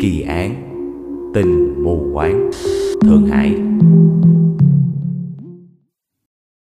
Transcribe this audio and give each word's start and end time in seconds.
Kỳ 0.00 0.22
án, 0.22 0.54
Tình 1.34 1.82
mù 1.84 2.10
quáng, 2.14 2.50
Thượng 3.02 3.26
Hải. 3.26 3.54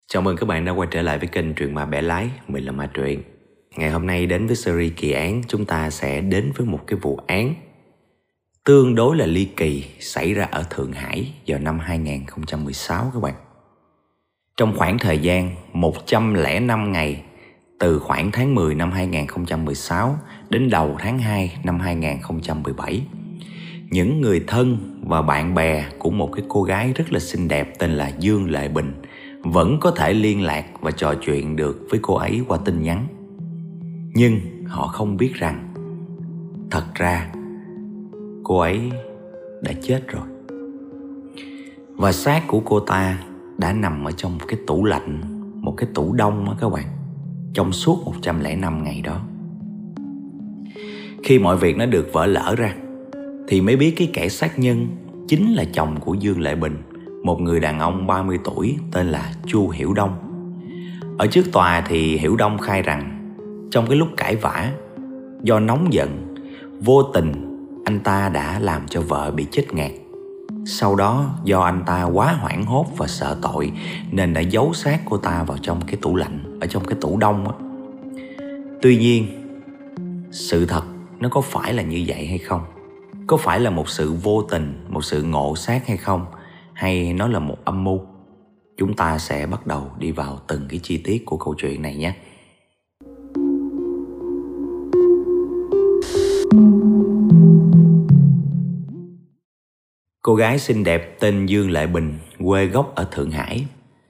Chào 0.08 0.22
mừng 0.22 0.38
các 0.38 0.46
bạn 0.46 0.66
đã 0.66 0.72
quay 0.72 0.88
trở 0.92 1.02
lại 1.02 1.18
với 1.18 1.28
kênh 1.28 1.54
Truyện 1.54 1.74
Ma 1.74 1.86
Bẻ 1.86 2.02
Lái, 2.02 2.30
Mình 2.48 2.64
là 2.64 2.72
Ma 2.72 2.90
Truyện. 2.94 3.22
Ngày 3.78 3.90
hôm 3.90 4.08
nay 4.08 4.26
đến 4.26 4.48
với 4.48 4.56
series 4.56 4.94
kỳ 4.96 5.12
án, 5.12 5.42
Chúng 5.48 5.66
ta 5.66 5.90
sẽ 5.90 6.22
đến 6.22 6.52
với 6.56 6.68
một 6.68 6.80
cái 6.88 7.00
vụ 7.02 7.20
án 7.28 7.54
Tương 8.64 8.96
đối 8.96 9.18
là 9.18 9.26
ly 9.26 9.46
kỳ 9.46 9.84
Xảy 10.00 10.34
ra 10.34 10.48
ở 10.52 10.64
Thượng 10.70 10.92
Hải 10.92 11.34
Vào 11.48 11.60
năm 11.60 11.80
2016 11.80 13.12
các 13.14 13.20
bạn. 13.20 13.36
Trong 14.58 14.78
khoảng 14.78 14.98
thời 14.98 15.20
gian 15.20 15.56
105 15.74 16.92
ngày 16.92 17.24
từ 17.80 18.00
khoảng 18.00 18.32
tháng 18.32 18.56
10 18.56 18.76
năm 18.76 18.92
2016 18.92 20.18
đến 20.50 20.70
đầu 20.70 20.96
tháng 21.00 21.20
2 21.20 21.58
năm 21.64 21.80
2017. 21.80 23.02
Những 23.90 24.22
người 24.22 24.44
thân 24.48 24.78
và 25.08 25.22
bạn 25.22 25.56
bè 25.56 25.86
của 26.00 26.10
một 26.10 26.30
cái 26.36 26.46
cô 26.50 26.64
gái 26.64 26.94
rất 26.96 27.14
là 27.14 27.20
xinh 27.20 27.48
đẹp 27.48 27.80
tên 27.80 27.92
là 27.92 28.12
Dương 28.20 28.52
Lệ 28.52 28.68
Bình 28.68 28.94
vẫn 29.44 29.78
có 29.82 29.92
thể 29.92 30.14
liên 30.14 30.44
lạc 30.44 30.66
và 30.82 30.92
trò 30.92 31.14
chuyện 31.14 31.56
được 31.56 31.88
với 31.90 32.00
cô 32.04 32.16
ấy 32.16 32.42
qua 32.48 32.58
tin 32.66 32.84
nhắn. 32.84 33.08
Nhưng 34.14 34.40
họ 34.68 34.88
không 34.88 35.18
biết 35.18 35.34
rằng 35.34 35.74
thật 36.72 36.86
ra 36.96 37.28
cô 38.44 38.60
ấy 38.60 38.92
đã 39.62 39.72
chết 39.82 40.08
rồi. 40.08 40.28
Và 41.96 42.12
xác 42.12 42.44
của 42.48 42.60
cô 42.60 42.80
ta 42.80 43.18
đã 43.58 43.74
nằm 43.74 44.08
ở 44.08 44.12
trong 44.12 44.38
một 44.38 44.46
cái 44.48 44.60
tủ 44.68 44.86
lạnh, 44.86 45.22
một 45.62 45.74
cái 45.78 45.90
tủ 45.94 46.14
đông 46.14 46.50
á 46.50 46.56
các 46.62 46.70
bạn 46.70 46.97
trong 47.58 47.72
suốt 47.72 48.02
105 48.06 48.84
ngày 48.84 49.02
đó. 49.02 49.20
Khi 51.24 51.40
mọi 51.40 51.58
việc 51.58 51.78
nó 51.78 51.86
được 51.86 52.10
vỡ 52.14 52.26
lỡ 52.26 52.56
ra 52.58 52.74
thì 53.48 53.62
mới 53.62 53.76
biết 53.76 53.94
cái 53.98 54.10
kẻ 54.14 54.30
sát 54.30 54.60
nhân 54.60 54.88
chính 55.28 55.54
là 55.54 55.64
chồng 55.74 56.00
của 56.00 56.14
Dương 56.14 56.42
Lệ 56.42 56.56
Bình, 56.56 56.78
một 57.24 57.42
người 57.42 57.60
đàn 57.60 57.80
ông 57.80 58.08
30 58.08 58.40
tuổi 58.44 58.78
tên 58.92 59.08
là 59.08 59.34
Chu 59.46 59.70
Hiểu 59.70 59.94
Đông. 59.94 60.12
Ở 61.18 61.28
trước 61.28 61.52
tòa 61.52 61.82
thì 61.88 62.18
Hiểu 62.18 62.36
Đông 62.36 62.58
khai 62.58 62.82
rằng 62.82 63.34
trong 63.72 63.88
cái 63.88 63.98
lúc 63.98 64.08
cãi 64.18 64.36
vã, 64.36 64.72
do 65.44 65.60
nóng 65.60 65.94
giận, 65.94 66.36
vô 66.82 67.04
tình 67.04 67.32
anh 67.86 68.00
ta 68.00 68.30
đã 68.30 68.60
làm 68.60 68.88
cho 68.88 69.02
vợ 69.02 69.32
bị 69.32 69.46
chết 69.52 69.74
ngạt. 69.74 69.92
Sau 70.70 70.96
đó 70.96 71.36
do 71.44 71.62
anh 71.62 71.84
ta 71.86 72.04
quá 72.04 72.34
hoảng 72.34 72.66
hốt 72.66 72.86
và 72.98 73.08
sợ 73.08 73.38
tội 73.42 73.72
nên 74.12 74.34
đã 74.34 74.42
giấu 74.42 74.74
xác 74.74 75.02
cô 75.06 75.18
ta 75.18 75.44
vào 75.44 75.58
trong 75.62 75.82
cái 75.88 75.96
tủ 76.02 76.16
lạnh, 76.16 76.58
ở 76.62 76.68
trong 76.68 76.86
cái 76.86 76.98
tủ 77.02 77.18
đông 77.18 77.48
á. 77.48 77.54
Tuy 78.82 78.98
nhiên, 78.98 79.28
sự 80.32 80.66
thật 80.66 80.84
nó 81.20 81.30
có 81.30 81.42
phải 81.42 81.74
là 81.74 81.84
như 81.84 82.04
vậy 82.08 82.28
hay 82.28 82.38
không? 82.38 82.62
Có 83.28 83.38
phải 83.38 83.60
là 83.60 83.70
một 83.70 83.90
sự 83.90 84.14
vô 84.14 84.42
tình, 84.42 84.86
một 84.90 85.06
sự 85.06 85.24
ngộ 85.24 85.56
sát 85.56 85.88
hay 85.88 85.98
không? 85.98 86.26
Hay 86.74 87.14
nó 87.14 87.28
là 87.28 87.40
một 87.40 87.58
âm 87.66 87.84
mưu? 87.84 88.02
Chúng 88.78 88.94
ta 88.94 89.18
sẽ 89.18 89.46
bắt 89.46 89.68
đầu 89.68 89.92
đi 90.00 90.12
vào 90.12 90.40
từng 90.48 90.66
cái 90.70 90.80
chi 90.84 90.98
tiết 90.98 91.26
của 91.26 91.38
câu 91.38 91.56
chuyện 91.58 91.82
này 91.82 91.96
nhé. 91.96 92.14
Cô 100.28 100.36
gái 100.36 100.60
xinh 100.60 100.84
đẹp 100.84 101.20
tên 101.20 101.46
Dương 101.46 101.72
Lệ 101.72 101.88
Bình, 101.88 102.20
quê 102.46 102.66
gốc 102.66 102.96
ở 102.96 103.08
Thượng 103.12 103.32
Hải. 103.32 103.66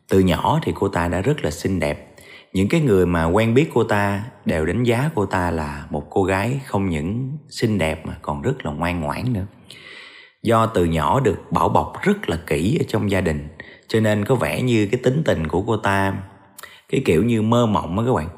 Từ 0.10 0.20
nhỏ 0.20 0.60
thì 0.64 0.72
cô 0.76 0.88
ta 0.88 1.08
đã 1.08 1.22
rất 1.22 1.44
là 1.44 1.52
xinh 1.52 1.80
đẹp. 1.80 2.16
Những 2.54 2.68
cái 2.70 2.82
người 2.82 3.06
mà 3.06 3.26
quen 3.26 3.54
biết 3.54 3.70
cô 3.74 3.84
ta 3.84 4.24
đều 4.46 4.66
đánh 4.66 4.84
giá 4.84 5.10
cô 5.16 5.26
ta 5.26 5.52
là 5.52 5.86
một 5.90 6.04
cô 6.10 6.24
gái 6.24 6.60
không 6.66 6.90
những 6.90 7.38
xinh 7.50 7.78
đẹp 7.78 8.06
mà 8.06 8.18
còn 8.22 8.42
rất 8.42 8.66
là 8.66 8.72
ngoan 8.72 9.02
ngoãn 9.02 9.34
nữa. 9.34 9.46
Do 10.44 10.66
từ 10.66 10.86
nhỏ 10.86 11.20
được 11.20 11.52
bảo 11.52 11.70
bọc 11.70 11.94
rất 12.02 12.30
là 12.30 12.38
kỹ 12.48 12.78
ở 12.80 12.86
trong 12.88 13.12
gia 13.12 13.22
đình, 13.22 13.48
cho 13.88 14.00
nên 14.00 14.26
có 14.26 14.36
vẻ 14.36 14.62
như 14.62 14.88
cái 14.92 15.00
tính 15.04 15.22
tình 15.26 15.48
của 15.48 15.62
cô 15.62 15.78
ta 15.78 16.14
cái 16.90 17.02
kiểu 17.06 17.24
như 17.24 17.42
mơ 17.42 17.66
mộng 17.66 18.00
á 18.00 18.06
các 18.06 18.14
bạn. 18.14 18.30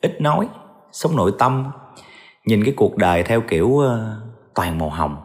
Ít 0.00 0.20
nói, 0.20 0.48
sống 0.92 1.16
nội 1.16 1.32
tâm, 1.38 1.64
nhìn 2.46 2.64
cái 2.64 2.74
cuộc 2.76 2.96
đời 2.96 3.22
theo 3.22 3.40
kiểu 3.40 3.78
ờ, 3.78 4.20
toàn 4.54 4.78
màu 4.78 4.90
hồng 4.90 5.16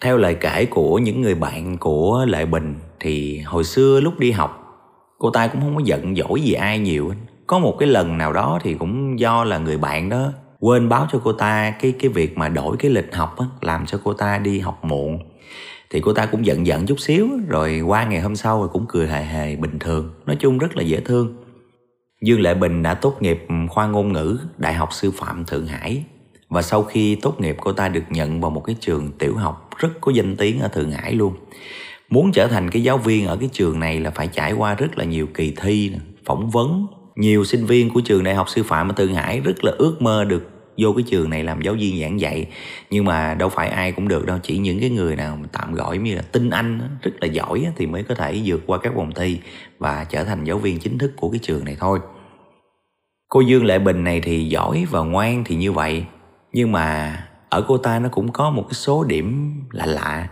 theo 0.00 0.16
lời 0.16 0.34
kể 0.34 0.66
của 0.66 0.98
những 0.98 1.22
người 1.22 1.34
bạn 1.34 1.76
của 1.78 2.24
Lệ 2.28 2.46
Bình 2.46 2.74
thì 3.00 3.38
hồi 3.38 3.64
xưa 3.64 4.00
lúc 4.00 4.18
đi 4.18 4.30
học 4.30 4.64
cô 5.24 5.30
ta 5.30 5.46
cũng 5.46 5.60
không 5.60 5.76
có 5.76 5.82
giận 5.84 6.16
dỗi 6.16 6.40
gì 6.40 6.52
ai 6.52 6.78
nhiều. 6.78 7.12
Có 7.46 7.58
một 7.58 7.76
cái 7.78 7.88
lần 7.88 8.18
nào 8.18 8.32
đó 8.32 8.58
thì 8.62 8.74
cũng 8.74 9.18
do 9.18 9.44
là 9.44 9.58
người 9.58 9.76
bạn 9.76 10.08
đó 10.08 10.32
quên 10.60 10.88
báo 10.88 11.06
cho 11.12 11.20
cô 11.24 11.32
ta 11.32 11.70
cái 11.80 11.92
cái 12.00 12.08
việc 12.08 12.38
mà 12.38 12.48
đổi 12.48 12.76
cái 12.76 12.90
lịch 12.90 13.14
học 13.14 13.38
á, 13.38 13.46
làm 13.60 13.86
cho 13.86 14.00
cô 14.04 14.12
ta 14.12 14.38
đi 14.38 14.58
học 14.58 14.84
muộn. 14.84 15.18
Thì 15.90 16.00
cô 16.00 16.12
ta 16.12 16.26
cũng 16.26 16.46
giận 16.46 16.66
giận 16.66 16.86
chút 16.86 17.00
xíu 17.00 17.28
rồi 17.48 17.80
qua 17.80 18.04
ngày 18.04 18.20
hôm 18.20 18.36
sau 18.36 18.60
rồi 18.60 18.68
cũng 18.72 18.86
cười 18.88 19.06
hề 19.06 19.24
hề 19.24 19.56
bình 19.56 19.78
thường. 19.78 20.10
Nói 20.26 20.36
chung 20.40 20.58
rất 20.58 20.76
là 20.76 20.82
dễ 20.82 21.00
thương. 21.00 21.36
Dương 22.22 22.40
Lệ 22.40 22.54
Bình 22.54 22.82
đã 22.82 22.94
tốt 22.94 23.16
nghiệp 23.20 23.46
khoa 23.70 23.86
ngôn 23.86 24.12
ngữ 24.12 24.38
Đại 24.58 24.74
học 24.74 24.88
Sư 24.92 25.10
phạm 25.10 25.44
Thượng 25.44 25.66
Hải 25.66 26.04
và 26.54 26.62
sau 26.62 26.82
khi 26.82 27.14
tốt 27.14 27.40
nghiệp 27.40 27.56
cô 27.60 27.72
ta 27.72 27.88
được 27.88 28.04
nhận 28.10 28.40
vào 28.40 28.50
một 28.50 28.60
cái 28.60 28.76
trường 28.80 29.12
tiểu 29.18 29.36
học 29.36 29.70
rất 29.78 29.88
có 30.00 30.12
danh 30.12 30.36
tiếng 30.36 30.60
ở 30.60 30.68
Thượng 30.68 30.90
Hải 30.90 31.12
luôn. 31.12 31.34
Muốn 32.08 32.32
trở 32.32 32.46
thành 32.46 32.70
cái 32.70 32.82
giáo 32.82 32.98
viên 32.98 33.26
ở 33.26 33.36
cái 33.36 33.48
trường 33.52 33.80
này 33.80 34.00
là 34.00 34.10
phải 34.10 34.26
trải 34.26 34.52
qua 34.52 34.74
rất 34.74 34.98
là 34.98 35.04
nhiều 35.04 35.26
kỳ 35.34 35.54
thi, 35.56 35.92
phỏng 36.24 36.50
vấn. 36.50 36.86
Nhiều 37.16 37.44
sinh 37.44 37.66
viên 37.66 37.90
của 37.90 38.00
trường 38.04 38.24
đại 38.24 38.34
học 38.34 38.48
sư 38.48 38.62
phạm 38.62 38.88
ở 38.88 38.92
Thượng 38.92 39.14
Hải 39.14 39.40
rất 39.40 39.64
là 39.64 39.72
ước 39.78 40.02
mơ 40.02 40.24
được 40.24 40.50
vô 40.78 40.92
cái 40.92 41.04
trường 41.08 41.30
này 41.30 41.44
làm 41.44 41.60
giáo 41.60 41.74
viên 41.74 42.00
giảng 42.00 42.20
dạy 42.20 42.46
nhưng 42.90 43.04
mà 43.04 43.34
đâu 43.34 43.48
phải 43.48 43.68
ai 43.68 43.92
cũng 43.92 44.08
được 44.08 44.26
đâu 44.26 44.38
chỉ 44.42 44.58
những 44.58 44.80
cái 44.80 44.90
người 44.90 45.16
nào 45.16 45.38
tạm 45.52 45.74
gọi 45.74 45.98
như 45.98 46.14
là 46.14 46.22
tinh 46.22 46.50
anh 46.50 46.98
rất 47.02 47.12
là 47.20 47.26
giỏi 47.26 47.66
thì 47.76 47.86
mới 47.86 48.02
có 48.02 48.14
thể 48.14 48.42
vượt 48.44 48.62
qua 48.66 48.78
các 48.78 48.94
vòng 48.96 49.12
thi 49.14 49.38
và 49.78 50.04
trở 50.04 50.24
thành 50.24 50.44
giáo 50.44 50.58
viên 50.58 50.78
chính 50.78 50.98
thức 50.98 51.12
của 51.16 51.30
cái 51.30 51.40
trường 51.42 51.64
này 51.64 51.76
thôi 51.80 51.98
cô 53.28 53.40
Dương 53.40 53.64
Lệ 53.64 53.78
Bình 53.78 54.04
này 54.04 54.20
thì 54.20 54.48
giỏi 54.48 54.86
và 54.90 55.00
ngoan 55.00 55.44
thì 55.44 55.56
như 55.56 55.72
vậy 55.72 56.04
nhưng 56.54 56.72
mà 56.72 57.18
ở 57.48 57.64
cô 57.68 57.78
ta 57.78 57.98
nó 57.98 58.08
cũng 58.08 58.32
có 58.32 58.50
một 58.50 58.62
cái 58.62 58.74
số 58.74 59.04
điểm 59.04 59.54
lạ 59.70 59.86
lạ. 59.86 60.28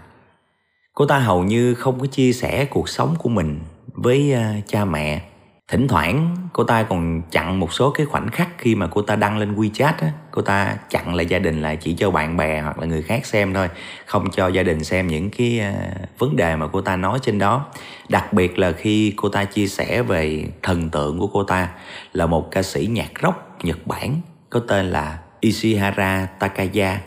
Cô 0.95 1.07
ta 1.07 1.19
hầu 1.19 1.43
như 1.43 1.75
không 1.75 2.01
có 2.01 2.07
chia 2.07 2.33
sẻ 2.33 2.65
cuộc 2.65 2.89
sống 2.89 3.15
của 3.19 3.29
mình 3.29 3.61
với 3.87 4.33
ờ, 4.33 4.43
cha 4.67 4.85
mẹ. 4.85 5.23
Thỉnh 5.69 5.89
thoảng 5.89 6.37
cô 6.53 6.65
ta 6.65 6.83
còn 6.83 7.23
chặn 7.31 7.61
một 7.61 7.73
số 7.73 7.91
cái 7.91 8.07
khoảnh 8.07 8.31
khắc 8.31 8.49
khi 8.59 8.75
mà 8.75 8.87
cô 8.87 9.03
ta 9.03 9.17
đăng 9.17 9.39
lên 9.39 9.55
WeChat 9.55 9.93
á. 9.99 10.13
Cô 10.31 10.43
ta 10.43 10.77
chặn 10.91 11.15
lại 11.15 11.27
gia 11.27 11.39
đình 11.39 11.63
lại 11.63 11.77
chỉ 11.77 11.95
cho 11.95 12.11
bạn 12.11 12.37
bè 12.37 12.61
hoặc 12.61 12.79
là 12.79 12.87
người 12.87 13.03
khác 13.03 13.27
xem 13.27 13.55
thôi, 13.55 13.69
không 14.07 14.31
cho 14.31 14.49
gia 14.49 14.63
đình 14.63 14.85
xem 14.85 15.09
những 15.09 15.31
cái 15.31 15.59
ờ, 15.59 15.73
vấn 16.19 16.37
đề 16.37 16.57
mà 16.57 16.67
cô 16.73 16.81
ta 16.81 16.97
nói 16.97 17.19
trên 17.23 17.39
đó. 17.39 17.67
Đặc 18.09 18.33
biệt 18.33 18.59
là 18.59 18.73
khi 18.73 19.15
cô 19.17 19.29
ta 19.29 19.45
chia 19.45 19.67
sẻ 19.67 20.03
về 20.03 20.47
thần 20.63 20.91
tượng 20.91 21.19
của 21.19 21.27
cô 21.27 21.45
ta 21.45 21.69
là 22.13 22.27
một 22.27 22.51
ca 22.51 22.63
sĩ 22.63 22.87
nhạc 22.87 23.11
rock 23.23 23.65
Nhật 23.65 23.87
Bản 23.87 24.21
có 24.51 24.61
tên 24.69 24.91
là 24.91 25.19
Ishihara 25.43 26.27
Takaya 26.39 27.01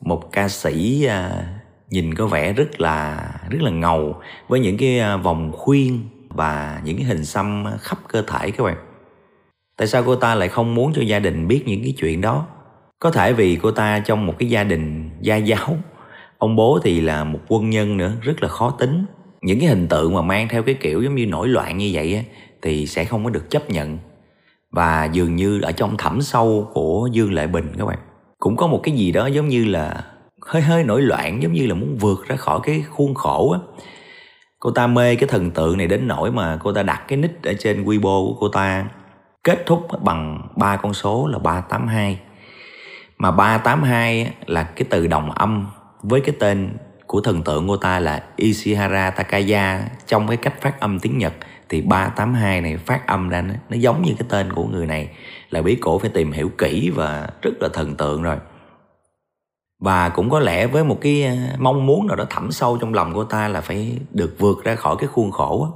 một 0.00 0.32
ca 0.32 0.48
sĩ 0.48 1.04
à, 1.04 1.30
nhìn 1.90 2.14
có 2.14 2.26
vẻ 2.26 2.52
rất 2.52 2.80
là 2.80 3.24
rất 3.50 3.62
là 3.62 3.70
ngầu 3.70 4.16
với 4.48 4.60
những 4.60 4.76
cái 4.76 4.98
à, 4.98 5.16
vòng 5.16 5.52
khuyên 5.52 6.00
và 6.28 6.80
những 6.84 6.96
cái 6.96 7.04
hình 7.04 7.24
xăm 7.24 7.64
khắp 7.80 7.98
cơ 8.08 8.22
thể 8.22 8.50
các 8.50 8.64
bạn. 8.64 8.76
Tại 9.76 9.88
sao 9.88 10.02
cô 10.06 10.16
ta 10.16 10.34
lại 10.34 10.48
không 10.48 10.74
muốn 10.74 10.92
cho 10.92 11.02
gia 11.02 11.18
đình 11.18 11.48
biết 11.48 11.62
những 11.66 11.82
cái 11.82 11.94
chuyện 11.98 12.20
đó? 12.20 12.46
Có 12.98 13.10
thể 13.10 13.32
vì 13.32 13.56
cô 13.62 13.70
ta 13.70 13.98
trong 13.98 14.26
một 14.26 14.34
cái 14.38 14.48
gia 14.48 14.64
đình 14.64 15.10
gia 15.20 15.36
giáo 15.36 15.76
ông 16.38 16.56
bố 16.56 16.78
thì 16.82 17.00
là 17.00 17.24
một 17.24 17.38
quân 17.48 17.70
nhân 17.70 17.96
nữa 17.96 18.12
rất 18.20 18.42
là 18.42 18.48
khó 18.48 18.70
tính. 18.70 19.04
Những 19.42 19.60
cái 19.60 19.68
hình 19.68 19.88
tượng 19.88 20.14
mà 20.14 20.22
mang 20.22 20.48
theo 20.48 20.62
cái 20.62 20.74
kiểu 20.74 21.02
giống 21.02 21.14
như 21.14 21.26
nổi 21.26 21.48
loạn 21.48 21.76
như 21.76 21.90
vậy 21.92 22.14
á, 22.14 22.22
thì 22.62 22.86
sẽ 22.86 23.04
không 23.04 23.24
có 23.24 23.30
được 23.30 23.50
chấp 23.50 23.70
nhận 23.70 23.98
và 24.70 25.04
dường 25.12 25.36
như 25.36 25.60
ở 25.60 25.72
trong 25.72 25.96
thẳm 25.96 26.22
sâu 26.22 26.70
của 26.72 27.08
Dương 27.12 27.32
Lệ 27.32 27.46
Bình 27.46 27.72
các 27.78 27.84
bạn, 27.84 27.98
cũng 28.38 28.56
có 28.56 28.66
một 28.66 28.80
cái 28.82 28.94
gì 28.94 29.12
đó 29.12 29.26
giống 29.26 29.48
như 29.48 29.64
là 29.64 30.04
hơi 30.46 30.62
hơi 30.62 30.84
nổi 30.84 31.02
loạn, 31.02 31.42
giống 31.42 31.52
như 31.52 31.66
là 31.66 31.74
muốn 31.74 31.96
vượt 32.00 32.28
ra 32.28 32.36
khỏi 32.36 32.60
cái 32.62 32.84
khuôn 32.90 33.14
khổ 33.14 33.50
á. 33.52 33.58
Cô 34.58 34.70
ta 34.70 34.86
mê 34.86 35.16
cái 35.16 35.28
thần 35.28 35.50
tượng 35.50 35.78
này 35.78 35.86
đến 35.86 36.08
nỗi 36.08 36.32
mà 36.32 36.58
cô 36.62 36.72
ta 36.72 36.82
đặt 36.82 37.04
cái 37.08 37.18
nick 37.18 37.42
ở 37.42 37.52
trên 37.58 37.84
Weibo 37.84 38.28
của 38.28 38.36
cô 38.40 38.48
ta, 38.48 38.88
kết 39.44 39.62
thúc 39.66 39.86
bằng 40.02 40.48
ba 40.56 40.76
con 40.76 40.94
số 40.94 41.26
là 41.26 41.38
382 41.38 42.20
mà 43.18 43.30
382 43.30 44.32
là 44.46 44.62
cái 44.62 44.86
từ 44.90 45.06
đồng 45.06 45.30
âm 45.30 45.66
với 46.02 46.20
cái 46.20 46.34
tên 46.38 46.76
của 47.06 47.20
thần 47.20 47.42
tượng 47.42 47.68
cô 47.68 47.76
ta 47.76 48.00
là 48.00 48.22
Ishihara 48.36 49.10
Takaya 49.10 49.82
trong 50.06 50.28
cái 50.28 50.36
cách 50.36 50.60
phát 50.60 50.80
âm 50.80 50.98
tiếng 50.98 51.18
Nhật 51.18 51.32
thì 51.70 51.80
382 51.80 52.60
này 52.60 52.76
phát 52.76 53.06
âm 53.06 53.28
ra 53.28 53.42
nó, 53.42 53.54
nó 53.68 53.76
giống 53.76 54.02
như 54.02 54.12
cái 54.18 54.28
tên 54.28 54.52
của 54.52 54.64
người 54.64 54.86
này 54.86 55.08
là 55.50 55.62
bí 55.62 55.74
cổ 55.80 55.98
phải 55.98 56.10
tìm 56.14 56.32
hiểu 56.32 56.50
kỹ 56.58 56.90
và 56.94 57.28
rất 57.42 57.50
là 57.60 57.68
thần 57.72 57.94
tượng 57.94 58.22
rồi 58.22 58.36
và 59.80 60.08
cũng 60.08 60.30
có 60.30 60.40
lẽ 60.40 60.66
với 60.66 60.84
một 60.84 60.98
cái 61.00 61.24
à, 61.24 61.36
mong 61.58 61.86
muốn 61.86 62.06
nào 62.06 62.16
đó 62.16 62.24
thẳm 62.30 62.52
sâu 62.52 62.78
trong 62.80 62.94
lòng 62.94 63.12
cô 63.14 63.24
ta 63.24 63.48
là 63.48 63.60
phải 63.60 63.98
được 64.10 64.36
vượt 64.38 64.64
ra 64.64 64.74
khỏi 64.74 64.96
cái 64.98 65.06
khuôn 65.06 65.30
khổ 65.30 65.68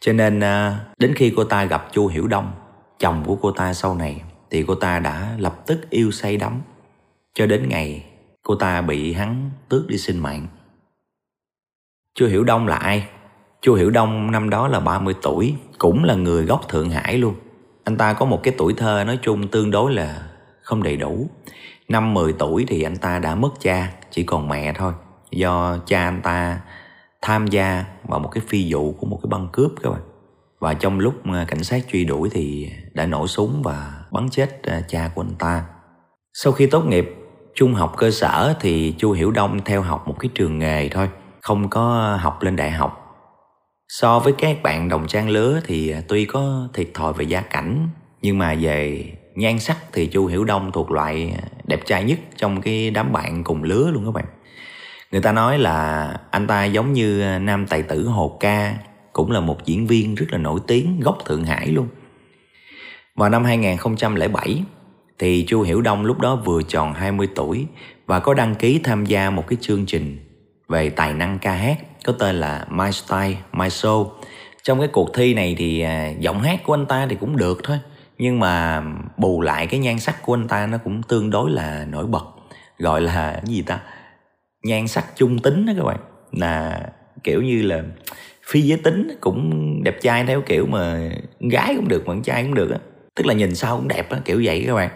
cho 0.00 0.12
nên 0.12 0.40
à, 0.40 0.80
đến 0.98 1.14
khi 1.14 1.32
cô 1.36 1.44
ta 1.44 1.64
gặp 1.64 1.88
chu 1.92 2.06
hiểu 2.06 2.26
đông 2.26 2.52
chồng 2.98 3.24
của 3.26 3.36
cô 3.36 3.50
ta 3.50 3.74
sau 3.74 3.94
này 3.94 4.22
thì 4.50 4.64
cô 4.66 4.74
ta 4.74 4.98
đã 4.98 5.34
lập 5.38 5.66
tức 5.66 5.90
yêu 5.90 6.10
say 6.10 6.36
đắm 6.36 6.60
cho 7.34 7.46
đến 7.46 7.68
ngày 7.68 8.04
cô 8.48 8.54
ta 8.54 8.80
bị 8.80 9.12
hắn 9.12 9.50
tước 9.68 9.88
đi 9.88 9.98
sinh 9.98 10.18
mạng. 10.18 10.46
Chu 12.14 12.26
Hiểu 12.26 12.44
Đông 12.44 12.66
là 12.66 12.76
ai? 12.76 13.08
Chu 13.62 13.74
Hiểu 13.74 13.90
Đông 13.90 14.30
năm 14.30 14.50
đó 14.50 14.68
là 14.68 14.80
30 14.80 15.14
tuổi, 15.22 15.54
cũng 15.78 16.04
là 16.04 16.14
người 16.14 16.44
gốc 16.44 16.68
Thượng 16.68 16.90
Hải 16.90 17.18
luôn. 17.18 17.34
Anh 17.84 17.96
ta 17.96 18.12
có 18.12 18.26
một 18.26 18.40
cái 18.42 18.54
tuổi 18.58 18.74
thơ 18.76 19.04
nói 19.06 19.18
chung 19.22 19.48
tương 19.48 19.70
đối 19.70 19.92
là 19.92 20.22
không 20.62 20.82
đầy 20.82 20.96
đủ. 20.96 21.30
Năm 21.88 22.14
10 22.14 22.32
tuổi 22.32 22.64
thì 22.68 22.82
anh 22.82 22.96
ta 22.96 23.18
đã 23.18 23.34
mất 23.34 23.50
cha, 23.60 23.92
chỉ 24.10 24.22
còn 24.22 24.48
mẹ 24.48 24.72
thôi. 24.72 24.92
Do 25.30 25.78
cha 25.86 26.02
anh 26.02 26.20
ta 26.22 26.60
tham 27.22 27.46
gia 27.46 27.84
vào 28.04 28.20
một 28.20 28.28
cái 28.28 28.42
phi 28.46 28.72
vụ 28.72 28.92
của 28.92 29.06
một 29.06 29.18
cái 29.22 29.28
băng 29.28 29.48
cướp 29.52 29.72
các 29.82 29.90
bạn. 29.90 30.00
Và 30.58 30.74
trong 30.74 30.98
lúc 30.98 31.14
cảnh 31.48 31.64
sát 31.64 31.84
truy 31.92 32.04
đuổi 32.04 32.28
thì 32.32 32.72
đã 32.94 33.06
nổ 33.06 33.26
súng 33.26 33.62
và 33.62 33.92
bắn 34.10 34.28
chết 34.30 34.62
à, 34.62 34.80
cha 34.88 35.10
của 35.14 35.22
anh 35.22 35.34
ta. 35.38 35.64
Sau 36.32 36.52
khi 36.52 36.66
tốt 36.66 36.86
nghiệp 36.86 37.14
trung 37.54 37.74
học 37.74 37.94
cơ 37.96 38.10
sở 38.10 38.54
thì 38.60 38.94
Chu 38.98 39.12
Hiểu 39.12 39.30
Đông 39.30 39.60
theo 39.64 39.82
học 39.82 40.08
một 40.08 40.16
cái 40.18 40.30
trường 40.34 40.58
nghề 40.58 40.88
thôi, 40.88 41.08
không 41.40 41.70
có 41.70 42.16
học 42.20 42.42
lên 42.42 42.56
đại 42.56 42.70
học. 42.70 43.07
So 43.88 44.18
với 44.18 44.32
các 44.38 44.62
bạn 44.62 44.88
đồng 44.88 45.06
trang 45.06 45.28
lứa 45.28 45.60
thì 45.64 45.90
à, 45.90 46.02
tuy 46.08 46.24
có 46.24 46.68
thiệt 46.74 46.88
thòi 46.94 47.12
về 47.12 47.24
gia 47.24 47.40
cảnh, 47.40 47.88
nhưng 48.22 48.38
mà 48.38 48.54
về 48.60 49.04
nhan 49.34 49.58
sắc 49.58 49.76
thì 49.92 50.06
Chu 50.06 50.26
Hiểu 50.26 50.44
Đông 50.44 50.72
thuộc 50.72 50.90
loại 50.90 51.34
à, 51.38 51.48
đẹp 51.64 51.80
trai 51.86 52.04
nhất 52.04 52.18
trong 52.36 52.60
cái 52.60 52.90
đám 52.90 53.12
bạn 53.12 53.44
cùng 53.44 53.62
lứa 53.62 53.90
luôn 53.90 54.04
các 54.04 54.10
bạn. 54.10 54.24
Người 55.12 55.20
ta 55.20 55.32
nói 55.32 55.58
là 55.58 56.08
anh 56.30 56.46
ta 56.46 56.64
giống 56.64 56.92
như 56.92 57.22
à, 57.22 57.38
nam 57.38 57.66
tài 57.66 57.82
tử 57.82 58.06
Hồ 58.06 58.36
Ca, 58.40 58.74
cũng 59.12 59.30
là 59.30 59.40
một 59.40 59.64
diễn 59.64 59.86
viên 59.86 60.14
rất 60.14 60.26
là 60.30 60.38
nổi 60.38 60.60
tiếng 60.66 61.00
gốc 61.00 61.18
Thượng 61.26 61.44
Hải 61.44 61.66
luôn. 61.66 61.88
Vào 63.14 63.28
năm 63.28 63.44
2007 63.44 64.62
thì 65.18 65.44
Chu 65.48 65.62
Hiểu 65.62 65.80
Đông 65.80 66.04
lúc 66.04 66.18
đó 66.20 66.36
vừa 66.36 66.62
tròn 66.62 66.92
20 66.92 67.28
tuổi 67.34 67.66
và 68.06 68.20
có 68.20 68.34
đăng 68.34 68.54
ký 68.54 68.80
tham 68.84 69.04
gia 69.04 69.30
một 69.30 69.46
cái 69.46 69.58
chương 69.60 69.86
trình 69.86 70.27
về 70.68 70.90
tài 70.90 71.14
năng 71.14 71.38
ca 71.38 71.52
hát 71.52 71.78
có 72.04 72.12
tên 72.12 72.40
là 72.40 72.66
My 72.70 72.92
Style, 72.92 73.36
My 73.52 73.68
Show. 73.68 74.10
Trong 74.62 74.78
cái 74.78 74.88
cuộc 74.88 75.14
thi 75.14 75.34
này 75.34 75.54
thì 75.58 75.80
à, 75.80 76.08
giọng 76.18 76.40
hát 76.40 76.60
của 76.64 76.74
anh 76.74 76.86
ta 76.86 77.06
thì 77.10 77.16
cũng 77.20 77.36
được 77.36 77.60
thôi 77.64 77.78
nhưng 78.18 78.40
mà 78.40 78.82
bù 79.16 79.40
lại 79.40 79.66
cái 79.66 79.80
nhan 79.80 79.98
sắc 79.98 80.22
của 80.22 80.34
anh 80.34 80.48
ta 80.48 80.66
nó 80.66 80.78
cũng 80.78 81.02
tương 81.02 81.30
đối 81.30 81.50
là 81.50 81.84
nổi 81.84 82.06
bật. 82.06 82.24
Gọi 82.78 83.00
là 83.00 83.32
cái 83.46 83.54
gì 83.54 83.62
ta? 83.62 83.80
Nhan 84.62 84.88
sắc 84.88 85.04
trung 85.16 85.38
tính 85.38 85.66
đó 85.66 85.72
các 85.76 85.84
bạn. 85.84 85.98
Là 86.32 86.80
kiểu 87.24 87.42
như 87.42 87.62
là 87.62 87.82
phi 88.46 88.60
giới 88.60 88.78
tính 88.78 89.16
cũng 89.20 89.80
đẹp 89.84 89.98
trai 90.00 90.24
theo 90.24 90.40
kiểu 90.40 90.66
mà 90.66 91.10
gái 91.40 91.74
cũng 91.76 91.88
được 91.88 92.06
mà 92.06 92.14
con 92.14 92.22
trai 92.22 92.42
cũng 92.42 92.54
được 92.54 92.70
á. 92.70 92.78
Tức 93.14 93.26
là 93.26 93.34
nhìn 93.34 93.54
sao 93.54 93.76
cũng 93.76 93.88
đẹp 93.88 94.10
á 94.10 94.18
kiểu 94.24 94.42
vậy 94.44 94.64
các 94.66 94.74
bạn 94.74 94.90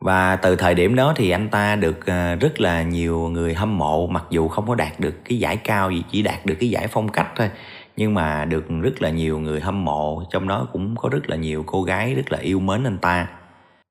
và 0.00 0.36
từ 0.36 0.56
thời 0.56 0.74
điểm 0.74 0.94
đó 0.94 1.12
thì 1.16 1.30
anh 1.30 1.48
ta 1.48 1.76
được 1.76 2.06
ờ, 2.06 2.34
rất 2.34 2.60
là 2.60 2.82
nhiều 2.82 3.18
người 3.18 3.54
hâm 3.54 3.78
mộ, 3.78 4.06
mặc 4.06 4.24
dù 4.30 4.48
không 4.48 4.68
có 4.68 4.74
đạt 4.74 5.00
được 5.00 5.14
cái 5.24 5.38
giải 5.38 5.56
cao 5.56 5.90
gì, 5.90 6.04
chỉ 6.10 6.22
đạt 6.22 6.46
được 6.46 6.54
cái 6.60 6.70
giải 6.70 6.86
phong 6.88 7.08
cách 7.08 7.28
thôi, 7.36 7.50
nhưng 7.96 8.14
mà 8.14 8.44
được 8.44 8.64
rất 8.82 9.02
là 9.02 9.10
nhiều 9.10 9.38
người 9.38 9.60
hâm 9.60 9.84
mộ. 9.84 10.22
Trong 10.30 10.48
đó 10.48 10.68
cũng 10.72 10.96
có 10.96 11.08
rất 11.08 11.28
là 11.28 11.36
nhiều 11.36 11.64
cô 11.66 11.82
gái 11.82 12.14
rất 12.14 12.32
là 12.32 12.38
yêu 12.38 12.60
mến 12.60 12.84
anh 12.84 12.98
ta. 12.98 13.26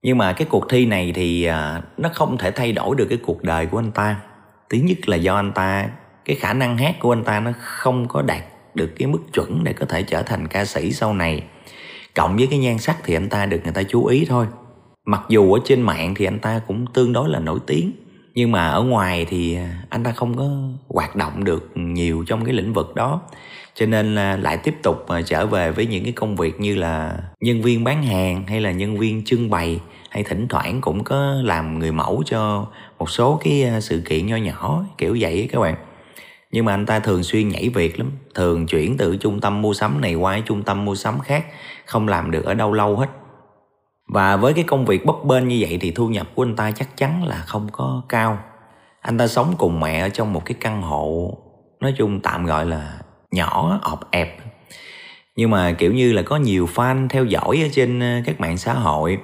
Nhưng 0.04 0.18
mà 0.18 0.34
cái 0.34 0.48
cuộc 0.50 0.70
thi 0.70 0.86
này 0.86 1.12
thì 1.16 1.44
ờ, 1.44 1.82
nó 1.98 2.10
không 2.14 2.38
thể 2.38 2.52
thay 2.52 2.72
đổi 2.72 2.96
được 2.96 3.08
cái 3.10 3.20
cuộc 3.26 3.44
đời 3.44 3.66
của 3.66 3.80
anh 3.80 3.92
ta. 3.92 4.16
Thứ 4.70 4.78
nhất 4.78 5.10
là 5.10 5.18
do 5.18 5.36
anh 5.36 5.52
ta, 5.52 5.90
cái 6.26 6.36
khả 6.36 6.54
năng 6.54 6.78
hát 6.78 6.96
của 7.00 7.14
anh 7.14 7.24
ta 7.24 7.40
nó 7.40 7.52
không 7.60 8.08
có 8.08 8.22
đạt 8.22 8.44
được 8.74 8.94
cái 9.00 9.08
mức 9.08 9.20
chuẩn 9.34 9.64
để 9.64 9.74
có 9.74 9.86
thể 9.86 10.04
trở 10.04 10.22
thành 10.24 10.48
ca 10.48 10.66
sĩ 10.66 10.92
sau 10.92 11.14
này. 11.14 11.44
Cộng 12.16 12.38
với 12.38 12.48
cái 12.50 12.60
nhan 12.60 12.78
sắc 12.78 12.98
thì 13.04 13.16
anh 13.16 13.30
ta 13.30 13.46
được 13.46 13.60
người 13.64 13.74
ta 13.74 13.84
chú 13.84 14.06
ý 14.06 14.26
thôi 14.30 14.46
mặc 15.08 15.22
dù 15.30 15.54
ở 15.54 15.60
trên 15.66 15.82
mạng 15.82 16.14
thì 16.16 16.26
anh 16.26 16.40
ta 16.40 16.62
cũng 16.68 16.86
tương 16.94 17.14
đối 17.14 17.30
là 17.30 17.40
nổi 17.40 17.60
tiếng, 17.68 17.92
nhưng 18.34 18.52
mà 18.52 18.68
ở 18.68 18.84
ngoài 18.84 19.26
thì 19.30 19.56
à, 19.56 19.84
anh 19.90 20.04
ta 20.04 20.12
không 20.12 20.38
có 20.38 20.50
hoạt 20.88 21.16
động 21.16 21.44
được 21.44 21.72
nhiều 21.76 22.24
trong 22.28 22.46
cái 22.46 22.54
lĩnh 22.54 22.74
vực 22.74 22.96
đó. 22.96 23.22
Cho 23.76 23.86
nên 23.86 24.16
là 24.16 24.38
lại 24.38 24.58
tiếp 24.58 24.76
tục 24.84 25.08
à, 25.08 25.22
trở 25.22 25.46
về 25.46 25.72
với 25.72 25.86
những 25.86 26.04
cái 26.04 26.14
công 26.14 26.36
việc 26.36 26.60
như 26.60 26.76
là 26.76 27.18
nhân 27.40 27.62
viên 27.62 27.84
bán 27.84 28.04
hàng 28.04 28.44
hay 28.48 28.62
là 28.62 28.72
nhân 28.72 28.98
viên 28.98 29.26
trưng 29.26 29.50
bày, 29.50 29.80
hay 30.10 30.24
thỉnh 30.24 30.48
thoảng 30.48 30.82
cũng 30.82 31.04
có 31.04 31.36
làm 31.44 31.80
người 31.80 31.92
mẫu 31.92 32.24
cho 32.26 32.68
một 33.00 33.10
số 33.10 33.40
cái 33.44 33.64
à, 33.64 33.82
sự 33.82 34.02
kiện 34.10 34.28
nho 34.28 34.36
nhỏ, 34.36 34.86
kiểu 34.98 35.18
vậy 35.20 35.50
các 35.52 35.60
bạn. 35.60 35.76
Nhưng 36.52 36.66
mà 36.66 36.74
anh 36.74 36.86
ta 36.86 37.00
thường 37.00 37.24
xuyên 37.24 37.50
nhảy 37.50 37.70
việc 37.70 38.00
lắm, 38.00 38.12
thường 38.36 38.68
chuyển 38.68 38.98
từ 38.98 39.18
trung 39.18 39.42
tâm 39.42 39.62
mua 39.62 39.74
sắm 39.74 40.02
này 40.02 40.16
qua 40.16 40.40
trung 40.40 40.64
tâm 40.64 40.86
mua 40.86 40.96
sắm 40.96 41.20
khác, 41.20 41.46
không 41.86 42.08
làm 42.08 42.32
được 42.32 42.46
ở 42.46 42.54
đâu 42.54 42.74
lâu 42.74 42.96
hết 42.98 43.08
và 44.08 44.38
với 44.38 44.54
cái 44.54 44.64
công 44.64 44.86
việc 44.86 45.06
bấp 45.06 45.16
bênh 45.26 45.48
như 45.48 45.58
vậy 45.60 45.78
thì 45.82 45.92
thu 45.92 46.08
nhập 46.08 46.28
của 46.36 46.44
anh 46.44 46.56
ta 46.56 46.72
chắc 46.72 46.98
chắn 46.98 47.24
là 47.24 47.36
không 47.36 47.68
có 47.72 48.04
cao. 48.10 48.40
Anh 49.02 49.18
ta 49.18 49.28
sống 49.28 49.56
cùng 49.58 49.80
mẹ 49.80 50.00
ở 50.00 50.10
trong 50.10 50.34
một 50.34 50.46
cái 50.46 50.56
căn 50.60 50.82
hộ, 50.82 51.38
nói 51.80 51.94
chung 51.98 52.20
tạm 52.20 52.46
gọi 52.46 52.66
là 52.66 53.00
nhỏ, 53.32 53.80
ọp 53.82 54.12
ẹp. 54.12 54.38
Nhưng 55.36 55.50
mà 55.50 55.72
kiểu 55.72 55.94
như 55.94 56.14
là 56.14 56.22
có 56.22 56.38
nhiều 56.38 56.70
fan 56.76 57.08
theo 57.08 57.26
dõi 57.26 57.62
ở 57.64 57.68
trên 57.72 58.00
ờ, 58.00 58.22
các 58.26 58.40
mạng 58.40 58.58
xã 58.58 58.74
hội. 58.74 59.18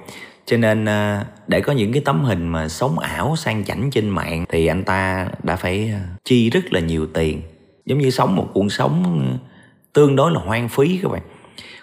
Cho 0.46 0.56
nên 0.56 0.84
ờ, 0.84 1.24
để 1.46 1.60
có 1.60 1.72
những 1.72 1.92
cái 1.92 2.02
tấm 2.04 2.24
hình 2.24 2.48
mà 2.48 2.68
sống 2.68 2.98
ảo, 2.98 3.36
sang 3.36 3.64
chảnh 3.64 3.90
trên 3.90 4.08
mạng 4.08 4.44
thì 4.48 4.66
anh 4.66 4.84
ta 4.84 5.28
đã 5.42 5.56
phải 5.56 5.90
ờ, 5.94 6.00
chi 6.24 6.50
rất 6.50 6.72
là 6.72 6.80
nhiều 6.80 7.06
tiền. 7.06 7.42
Giống 7.84 7.98
như 7.98 8.10
sống 8.10 8.36
một 8.36 8.48
cuộc 8.54 8.72
sống 8.72 9.22
tương 9.92 10.16
đối 10.16 10.32
là 10.32 10.40
hoang 10.40 10.68
phí 10.68 10.98
các 11.02 11.12
bạn. 11.12 11.22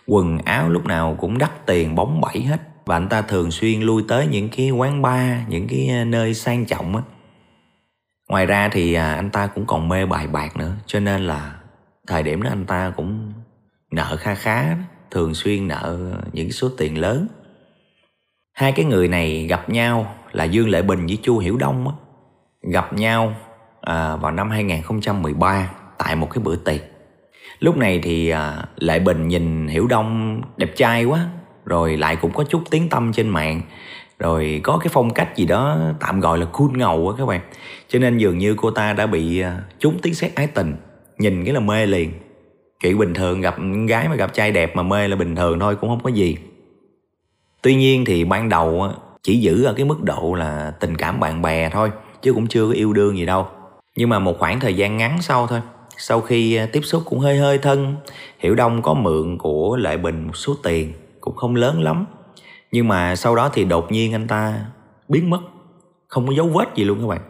Quần 0.08 0.38
áo 0.38 0.70
lúc 0.70 0.86
nào 0.86 1.16
cũng 1.20 1.38
đắt 1.38 1.66
tiền, 1.66 1.96
bóng 1.96 2.22
bẩy 2.22 2.42
hết 2.42 2.71
và 2.86 2.96
anh 2.96 3.10
ta 3.10 3.22
thường 3.22 3.52
xuyên 3.52 3.82
lui 3.82 4.04
tới 4.08 4.28
những 4.28 4.50
cái 4.50 4.70
quán 4.70 5.02
bar 5.02 5.38
những 5.48 5.68
cái 5.68 5.90
ờ, 5.90 6.06
nơi 6.06 6.34
sang 6.34 6.66
trọng 6.66 6.96
á. 6.96 7.02
Ngoài 8.30 8.46
ra 8.46 8.70
thì 8.70 8.94
à, 8.94 9.14
anh 9.14 9.30
ta 9.30 9.48
cũng 9.48 9.66
còn 9.66 9.90
mê 9.90 10.06
bài 10.06 10.28
bạc 10.28 10.58
nữa 10.58 10.74
cho 10.86 11.00
nên 11.00 11.22
là 11.22 11.56
thời 12.08 12.24
điểm 12.24 12.42
đó 12.44 12.50
anh 12.50 12.66
ta 12.66 12.94
cũng 12.98 13.34
nợ 13.92 14.16
kha 14.20 14.36
khá 14.36 14.76
thường 15.12 15.34
xuyên 15.34 15.68
nợ 15.68 15.98
những 16.34 16.52
số 16.52 16.70
tiền 16.78 16.98
lớn. 16.98 17.28
Hai 18.54 18.72
cái 18.72 18.86
người 18.86 19.08
này 19.08 19.46
gặp 19.50 19.70
nhau 19.70 20.16
là 20.32 20.44
Dương 20.44 20.70
Lệ 20.70 20.82
Bình 20.82 21.06
với 21.06 21.18
Chu 21.24 21.38
Hiểu 21.38 21.58
Đông 21.58 21.88
á, 21.88 21.94
gặp 22.72 22.94
nhau 22.94 23.36
à, 23.82 24.16
vào 24.16 24.32
năm 24.32 24.50
2013 24.50 25.72
tại 25.98 26.16
một 26.16 26.28
cái 26.34 26.44
bữa 26.44 26.56
tiệc. 26.56 26.82
Lúc 27.60 27.78
này 27.78 28.00
thì 28.04 28.30
à, 28.30 28.66
Lệ 28.76 29.00
Bình 29.00 29.28
nhìn 29.28 29.68
Hiểu 29.68 29.88
Đông 29.88 30.42
đẹp 30.58 30.74
trai 30.76 31.06
quá 31.06 31.30
rồi 31.66 31.98
lại 31.98 32.16
cũng 32.16 32.32
có 32.34 32.44
chút 32.44 32.62
tiếng 32.72 32.90
tâm 32.90 33.14
trên 33.14 33.30
mạng. 33.30 33.62
Rồi 34.20 34.62
có 34.64 34.78
cái 34.78 34.90
phong 34.94 35.14
cách 35.14 35.36
gì 35.36 35.46
đó 35.46 35.78
tạm 36.00 36.20
gọi 36.20 36.38
là 36.38 36.46
cool 36.46 36.70
ngầu 36.78 37.10
á 37.10 37.16
các 37.18 37.26
bạn. 37.26 37.42
Cho 37.88 38.00
nên 38.00 38.18
dường 38.18 38.38
như 38.38 38.56
cô 38.58 38.72
ta 38.72 38.94
đã 38.94 39.08
bị 39.08 39.40
à, 39.40 39.60
trúng 39.80 40.00
tiếng 40.02 40.14
xét 40.14 40.36
ái 40.36 40.48
tình. 40.48 40.76
Nhìn 41.18 41.46
cái 41.46 41.54
là 41.54 41.60
mê 41.60 41.86
liền. 41.86 42.12
Kiểu 42.80 42.98
bình 42.98 43.14
thường 43.14 43.42
gặp 43.42 43.56
gái 43.88 44.10
mà 44.10 44.16
gặp 44.16 44.34
trai 44.34 44.52
đẹp 44.52 44.76
mà 44.76 44.84
mê 44.84 45.08
là 45.08 45.16
bình 45.16 45.36
thường 45.36 45.60
thôi, 45.60 45.76
cũng 45.76 45.90
không 45.90 46.04
có 46.04 46.10
gì. 46.10 46.38
Tuy 47.62 47.76
nhiên 47.76 48.06
thì 48.06 48.24
ban 48.24 48.50
đầu 48.50 48.88
chỉ 49.24 49.38
giữ 49.38 49.64
ở 49.64 49.74
cái 49.74 49.86
mức 49.86 50.04
độ 50.04 50.34
là 50.34 50.74
tình 50.80 50.98
cảm 50.98 51.20
bạn 51.20 51.42
bè 51.42 51.70
thôi, 51.70 51.92
chứ 52.22 52.34
cũng 52.34 52.48
chưa 52.48 52.68
có 52.68 52.74
yêu 52.74 52.94
đương 52.94 53.18
gì 53.18 53.26
đâu. 53.26 53.48
Nhưng 53.96 54.10
mà 54.10 54.20
một 54.20 54.40
khoảng 54.40 54.60
thời 54.60 54.74
gian 54.74 54.98
ngắn 54.98 55.22
sau 55.22 55.48
thôi, 55.48 55.62
sau 55.98 56.22
khi 56.22 56.56
à, 56.56 56.68
tiếp 56.72 56.82
xúc 56.84 57.04
cũng 57.06 57.20
hơi 57.20 57.38
hơi 57.38 57.58
thân, 57.58 57.96
hiểu 58.40 58.56
đông 58.56 58.82
có 58.82 58.94
mượn 58.94 59.38
của 59.38 59.76
lệ 59.76 59.98
bình 59.98 60.28
một 60.28 60.38
số 60.38 60.56
tiền 60.64 60.94
cũng 61.22 61.36
không 61.36 61.56
lớn 61.56 61.82
lắm. 61.82 62.06
Nhưng 62.72 62.88
mà 62.88 63.16
sau 63.16 63.36
đó 63.36 63.50
thì 63.54 63.64
đột 63.64 63.92
nhiên 63.92 64.16
anh 64.16 64.28
ta 64.28 64.66
biến 65.08 65.30
mất 65.30 65.40
không 66.08 66.28
có 66.28 66.34
dấu 66.34 66.48
vết 66.48 66.76
gì 66.76 66.84
luôn 66.84 67.00
các 67.02 67.08
bạn. 67.08 67.22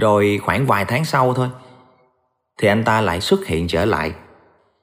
Rồi 0.00 0.40
khoảng 0.42 0.66
vài 0.66 0.84
tháng 0.84 1.04
sau 1.04 1.34
thôi 1.34 1.48
thì 2.58 2.68
anh 2.68 2.84
ta 2.84 3.00
lại 3.00 3.20
xuất 3.20 3.46
hiện 3.46 3.68
trở 3.68 3.84
lại. 3.84 4.12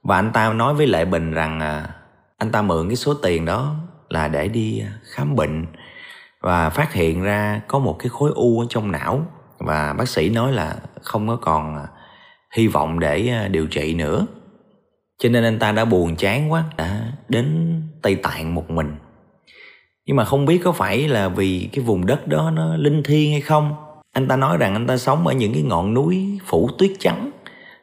Và 0.03 0.15
anh 0.15 0.31
ta 0.34 0.53
nói 0.53 0.74
với 0.74 0.88
lệ 0.88 1.05
bình 1.05 1.31
rằng 1.31 1.60
à, 1.60 1.96
anh 2.38 2.51
ta 2.51 2.62
mượn 2.62 2.89
cái 2.89 2.96
số 2.96 3.13
tiền 3.13 3.46
đó 3.46 3.75
là 4.10 4.27
để 4.27 4.48
đi 4.48 4.79
à, 4.79 4.91
khám 5.03 5.36
bệnh. 5.36 5.65
Và 6.41 6.70
phát 6.70 6.93
hiện 6.93 7.22
ra 7.22 7.62
có 7.67 7.79
một 7.79 7.96
cái 8.00 8.10
khối 8.10 8.31
u 8.36 8.60
ở 8.60 8.65
trong 8.70 8.91
não. 8.91 9.25
Và 9.60 9.93
bác 9.93 10.10
sĩ 10.10 10.29
nói 10.29 10.51
là 10.51 10.75
không 11.01 11.27
có 11.27 11.36
còn 11.36 11.75
à, 11.75 11.88
hy 12.55 12.67
vọng 12.67 13.00
để 13.00 13.27
à, 13.27 13.48
điều 13.48 13.67
trị 13.67 13.93
nữa. 13.93 14.25
Cho 15.20 15.29
nên 15.29 15.43
anh 15.43 15.60
ta 15.60 15.72
đã 15.72 15.86
buồn 15.86 16.15
chán 16.15 16.51
quá 16.51 16.63
đã 16.77 17.01
đến 17.29 17.81
tây 18.01 18.15
tạng 18.15 18.55
một 18.55 18.70
mình. 18.70 18.96
Nhưng 20.05 20.15
mà 20.15 20.25
không 20.25 20.46
biết 20.46 20.62
có 20.63 20.72
phải 20.72 21.08
là 21.08 21.29
vì 21.29 21.70
cái 21.74 21.86
vùng 21.86 22.05
đất 22.05 22.27
đó 22.27 22.51
nó 22.51 22.75
linh 22.75 23.03
thiêng 23.03 23.31
hay 23.31 23.41
không. 23.41 23.75
Anh 24.12 24.27
ta 24.27 24.36
nói 24.36 24.58
rằng 24.58 24.74
anh 24.74 24.88
ta 24.88 24.98
sống 24.98 25.27
ở 25.27 25.34
những 25.34 25.53
cái 25.53 25.62
ngọn 25.62 25.93
núi 25.93 26.39
phủ 26.46 26.70
tuyết 26.77 26.91
trắng, 27.00 27.31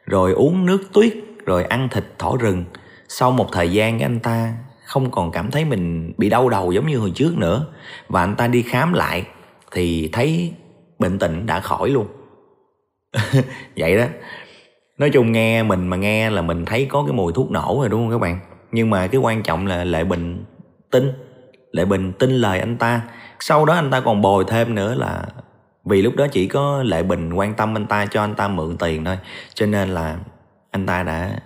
rồi 0.05 0.33
uống 0.33 0.65
nước 0.65 0.83
tuyết, 0.93 1.13
rồi 1.45 1.63
ăn 1.63 1.89
thịt 1.91 2.03
thỏ 2.19 2.37
rừng. 2.39 2.65
Sau 3.07 3.31
một 3.31 3.47
thời 3.51 3.71
gian 3.71 3.99
anh 3.99 4.19
ta 4.19 4.53
không 4.85 5.11
còn 5.11 5.31
cảm 5.31 5.51
thấy 5.51 5.65
mình 5.65 6.13
bị 6.17 6.29
đau 6.29 6.49
đầu 6.49 6.71
giống 6.71 6.87
như 6.87 6.97
hồi 6.97 7.11
trước 7.15 7.37
nữa. 7.37 7.65
Và 8.07 8.23
anh 8.23 8.35
ta 8.35 8.47
đi 8.47 8.61
khám 8.61 8.93
lại 8.93 9.25
thì 9.71 10.09
thấy 10.13 10.53
bệnh 10.99 11.19
tình 11.19 11.45
đã 11.45 11.59
khỏi 11.59 11.89
luôn. 11.89 12.07
Vậy 13.77 13.97
đó. 13.97 14.05
Nói 14.97 15.09
chung 15.09 15.31
nghe 15.31 15.63
mình 15.63 15.87
mà 15.87 15.97
nghe 15.97 16.29
là 16.29 16.41
mình 16.41 16.65
thấy 16.65 16.85
có 16.85 17.03
cái 17.03 17.13
mùi 17.13 17.33
thuốc 17.33 17.51
nổ 17.51 17.77
rồi, 17.79 17.89
đúng 17.89 18.01
không 18.01 18.11
các 18.11 18.21
bạn? 18.21 18.39
Nhưng 18.71 18.89
mà 18.89 19.07
cái 19.07 19.21
quan 19.21 19.43
trọng 19.43 19.67
là 19.67 19.83
lệ 19.83 20.03
bình 20.03 20.43
tin, 20.91 21.11
lệ 21.71 21.85
bình 21.85 22.11
tin 22.19 22.31
lời 22.31 22.59
anh 22.59 22.77
ta. 22.77 23.01
Sau 23.39 23.65
đó 23.65 23.73
anh 23.73 23.91
ta 23.91 23.99
còn 23.99 24.21
bồi 24.21 24.43
thêm 24.47 24.75
nữa 24.75 24.95
là 24.95 25.25
vì 25.85 26.01
lúc 26.01 26.15
đó 26.15 26.27
chỉ 26.31 26.47
có 26.47 26.83
lệ 26.83 27.03
bình 27.03 27.33
quan 27.33 27.53
tâm 27.53 27.77
anh 27.77 27.85
ta 27.85 28.05
cho 28.05 28.21
anh 28.21 28.35
ta 28.35 28.47
mượn 28.47 28.77
tiền 28.77 29.05
thôi. 29.05 29.17
Cho 29.53 29.65
nên 29.65 29.89
là 29.89 30.17
anh 30.71 30.85
ta 30.85 31.03
đã 31.03 31.39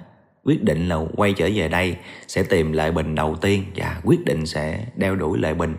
quyết 0.43 0.63
định 0.63 0.89
là 0.89 0.97
quay 1.15 1.33
trở 1.33 1.49
về 1.55 1.67
đây, 1.67 1.95
sẽ 2.27 2.43
tìm 2.43 2.71
lệ 2.71 2.91
bình 2.91 3.15
đầu 3.15 3.35
tiên 3.35 3.63
và 3.75 4.01
quyết 4.03 4.25
định 4.25 4.45
sẽ 4.45 4.85
đeo 4.95 5.15
đuổi 5.15 5.37
lệ 5.39 5.53
bình. 5.53 5.75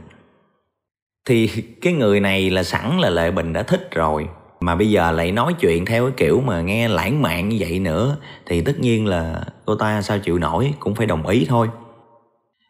Thì 1.24 1.50
cái 1.82 1.92
người 1.92 2.20
này 2.20 2.50
là 2.50 2.62
sẵn 2.62 2.98
là 2.98 3.10
lệ 3.10 3.30
bình 3.30 3.52
đã 3.52 3.62
thích 3.62 3.88
rồi. 3.90 4.28
Mà 4.60 4.74
bây 4.74 4.90
giờ 4.90 5.10
lại 5.10 5.32
nói 5.32 5.54
chuyện 5.60 5.84
theo 5.84 6.04
cái 6.04 6.14
kiểu 6.16 6.40
mà 6.40 6.60
nghe 6.60 6.88
lãng 6.88 7.22
mạn 7.22 7.48
như 7.48 7.56
vậy 7.60 7.78
nữa, 7.78 8.16
thì 8.46 8.60
tất 8.60 8.80
nhiên 8.80 9.06
là 9.06 9.44
cô 9.64 9.74
ta 9.74 10.02
sao 10.02 10.18
chịu 10.18 10.38
nổi, 10.38 10.74
cũng 10.78 10.94
phải 10.94 11.06
đồng 11.06 11.26
ý 11.26 11.46
thôi. 11.48 11.68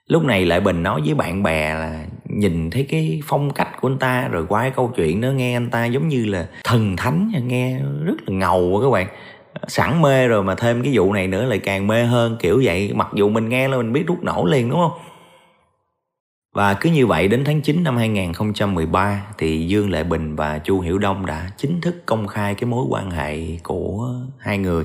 Lúc 0.06 0.24
này 0.24 0.44
lại 0.46 0.60
bình 0.60 0.82
nói 0.82 1.00
với 1.04 1.14
bạn 1.14 1.42
bè 1.42 1.74
là 1.74 2.06
nhìn 2.24 2.70
thấy 2.70 2.86
cái 2.88 3.20
phong 3.24 3.50
cách 3.50 3.68
của 3.80 3.88
anh 3.88 3.98
ta, 3.98 4.28
rồi 4.28 4.46
qua 4.48 4.62
cái 4.62 4.70
câu 4.70 4.92
chuyện 4.96 5.20
đó 5.20 5.28
nghe 5.28 5.56
anh 5.56 5.70
ta 5.70 5.86
giống 5.86 6.08
như 6.08 6.24
là 6.24 6.48
thần 6.64 6.96
thánh, 6.96 7.32
nghe 7.44 7.78
rất 8.04 8.16
là 8.26 8.36
ngầu 8.36 8.80
các 8.82 8.90
bạn. 8.90 9.06
Sẵn 9.68 10.02
mê 10.02 10.28
rồi 10.28 10.42
mà 10.42 10.54
thêm 10.54 10.82
cái 10.82 10.92
vụ 10.96 11.12
này 11.12 11.26
nữa 11.26 11.44
lại 11.44 11.58
càng 11.58 11.86
mê 11.86 12.04
hơn, 12.04 12.36
kiểu 12.40 12.60
vậy. 12.64 12.92
Mặc 12.94 13.08
dù 13.14 13.28
mình 13.28 13.48
nghe 13.48 13.68
là 13.68 13.76
mình 13.76 13.92
biết 13.92 14.06
rút 14.06 14.22
nổ 14.22 14.44
liền, 14.44 14.70
đúng 14.70 14.80
không? 14.80 14.98
Và 16.54 16.74
cứ 16.74 16.90
như 16.90 17.06
vậy 17.06 17.28
đến 17.28 17.44
tháng 17.44 17.60
9 17.60 17.82
năm 17.84 17.96
2013 17.96 19.22
thì 19.38 19.66
Dương 19.66 19.90
Lệ 19.90 20.04
Bình 20.04 20.36
và 20.36 20.58
Chu 20.58 20.80
Hiểu 20.80 20.98
Đông 20.98 21.26
đã 21.26 21.50
chính 21.56 21.80
thức 21.80 22.02
công 22.06 22.26
khai 22.26 22.54
cái 22.54 22.70
mối 22.70 22.84
quan 22.88 23.10
hệ 23.10 23.40
của 23.62 24.08
hai 24.38 24.58
người. 24.58 24.84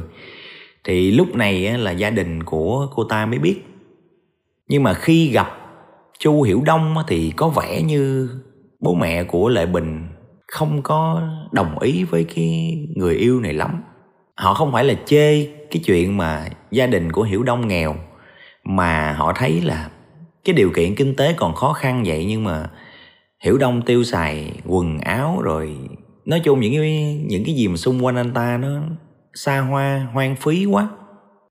Thì 0.83 1.11
lúc 1.11 1.35
này 1.35 1.77
là 1.77 1.91
gia 1.91 2.09
đình 2.09 2.43
của 2.43 2.87
cô 2.95 3.03
ta 3.03 3.25
mới 3.25 3.39
biết. 3.39 3.61
Nhưng 4.67 4.83
mà 4.83 4.93
khi 4.93 5.29
gặp 5.29 5.57
Chu 6.19 6.41
Hiểu 6.41 6.61
Đông 6.65 6.95
thì 7.07 7.33
có 7.35 7.49
vẻ 7.49 7.81
như 7.81 8.29
bố 8.79 8.95
mẹ 8.95 9.23
của 9.23 9.49
Lệ 9.49 9.65
Bình 9.65 10.07
không 10.47 10.81
có 10.81 11.21
đồng 11.51 11.79
ý 11.79 12.03
với 12.03 12.23
cái 12.23 12.77
người 12.95 13.15
yêu 13.15 13.39
này 13.39 13.53
lắm. 13.53 13.83
Họ 14.35 14.53
không 14.53 14.71
phải 14.71 14.83
là 14.83 14.93
chê 15.05 15.45
cái 15.45 15.81
chuyện 15.85 16.17
mà 16.17 16.45
gia 16.71 16.87
đình 16.87 17.11
của 17.11 17.23
Hiểu 17.23 17.43
Đông 17.43 17.67
nghèo, 17.67 17.95
mà 18.63 19.13
họ 19.13 19.33
thấy 19.35 19.61
là 19.61 19.89
cái 20.45 20.53
điều 20.53 20.71
kiện 20.75 20.95
kinh 20.95 21.15
tế 21.15 21.33
còn 21.33 21.53
khó 21.53 21.73
khăn 21.73 22.03
vậy 22.05 22.25
nhưng 22.25 22.43
mà 22.43 22.69
hiểu 23.43 23.57
đông 23.57 23.81
tiêu 23.81 24.03
xài 24.03 24.51
quần 24.65 24.99
áo 24.99 25.41
rồi 25.41 25.77
nói 26.25 26.41
chung 26.43 26.59
những 26.59 26.73
cái 26.73 27.23
những 27.27 27.43
cái 27.45 27.55
gì 27.55 27.67
mà 27.67 27.77
xung 27.77 28.05
quanh 28.05 28.15
anh 28.15 28.33
ta 28.33 28.57
nó 28.57 28.81
xa 29.33 29.59
hoa, 29.59 30.07
hoang 30.13 30.35
phí 30.35 30.65
quá. 30.65 30.89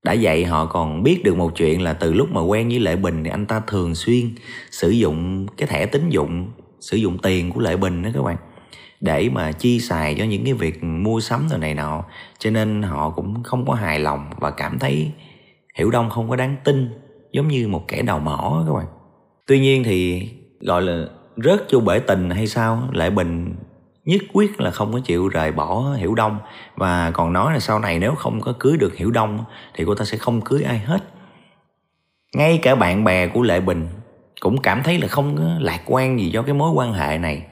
Đã 0.04 0.16
vậy 0.20 0.44
họ 0.44 0.66
còn 0.66 1.02
biết 1.02 1.24
được 1.24 1.36
một 1.36 1.52
chuyện 1.56 1.82
là 1.82 1.92
từ 1.92 2.12
lúc 2.12 2.30
mà 2.30 2.40
quen 2.40 2.68
với 2.68 2.80
lệ 2.80 2.96
bình 2.96 3.24
thì 3.24 3.30
anh 3.30 3.46
ta 3.46 3.60
thường 3.66 3.94
xuyên 3.94 4.34
sử 4.70 4.90
dụng 4.90 5.46
cái 5.56 5.68
thẻ 5.68 5.86
tín 5.86 6.08
dụng, 6.08 6.50
sử 6.80 6.96
dụng 6.96 7.18
tiền 7.18 7.50
của 7.52 7.60
lệ 7.60 7.76
bình 7.76 8.02
đó 8.02 8.10
các 8.14 8.22
bạn, 8.22 8.36
để 9.00 9.28
mà 9.32 9.52
chi 9.52 9.80
xài 9.80 10.14
cho 10.18 10.24
những 10.24 10.44
cái 10.44 10.54
việc 10.54 10.84
mua 10.84 11.20
sắm 11.20 11.48
rồi 11.48 11.58
này 11.58 11.74
nọ. 11.74 12.04
Cho 12.38 12.50
nên 12.50 12.82
họ 12.82 13.10
cũng 13.10 13.42
không 13.42 13.66
có 13.66 13.74
hài 13.74 14.00
lòng 14.00 14.30
và 14.38 14.50
cảm 14.50 14.78
thấy 14.78 15.12
hiểu 15.74 15.90
đông 15.90 16.10
không 16.10 16.28
có 16.28 16.36
đáng 16.36 16.56
tin, 16.64 16.90
giống 17.32 17.48
như 17.48 17.68
một 17.68 17.88
kẻ 17.88 18.02
đào 18.02 18.18
mỏ 18.18 18.64
các 18.66 18.72
bạn. 18.72 18.86
Tuy 19.46 19.60
nhiên 19.60 19.84
thì, 19.84 20.28
gọi 20.60 20.82
là, 20.82 21.06
rớt 21.36 21.66
vô 21.72 21.80
bể 21.80 21.98
tình 21.98 22.30
hay 22.30 22.46
sao 22.46 22.88
lại 22.92 23.10
bình 23.10 23.54
nhất 24.08 24.20
quyết 24.32 24.60
là 24.60 24.70
không 24.70 24.92
có 24.92 25.00
chịu 25.04 25.28
rời 25.28 25.52
bỏ 25.52 25.92
hiểu 25.96 26.14
đông. 26.14 26.38
Và 26.76 27.10
còn 27.10 27.32
nói 27.32 27.52
là 27.52 27.60
sau 27.60 27.78
này 27.78 27.98
nếu 27.98 28.14
không 28.14 28.40
có 28.40 28.52
cưới 28.58 28.76
được 28.76 28.96
hiểu 28.96 29.10
đông 29.10 29.44
thì 29.74 29.84
cô 29.86 29.94
ta 29.94 30.04
sẽ 30.04 30.18
không 30.18 30.40
cưới 30.40 30.62
ai 30.62 30.78
hết. 30.78 31.04
Ngay 32.34 32.58
cả 32.62 32.74
bạn 32.74 33.04
bè 33.04 33.26
của 33.26 33.42
lệ 33.42 33.60
bình 33.60 33.88
cũng 34.40 34.60
cảm 34.62 34.82
thấy 34.82 34.98
là 34.98 35.08
không 35.08 35.36
có 35.36 35.44
lạc 35.60 35.80
quan 35.86 36.20
gì 36.20 36.30
cho 36.34 36.42
cái 36.42 36.54
mối 36.54 36.70
quan 36.70 36.92
hệ 36.92 37.18
này. 37.18 37.42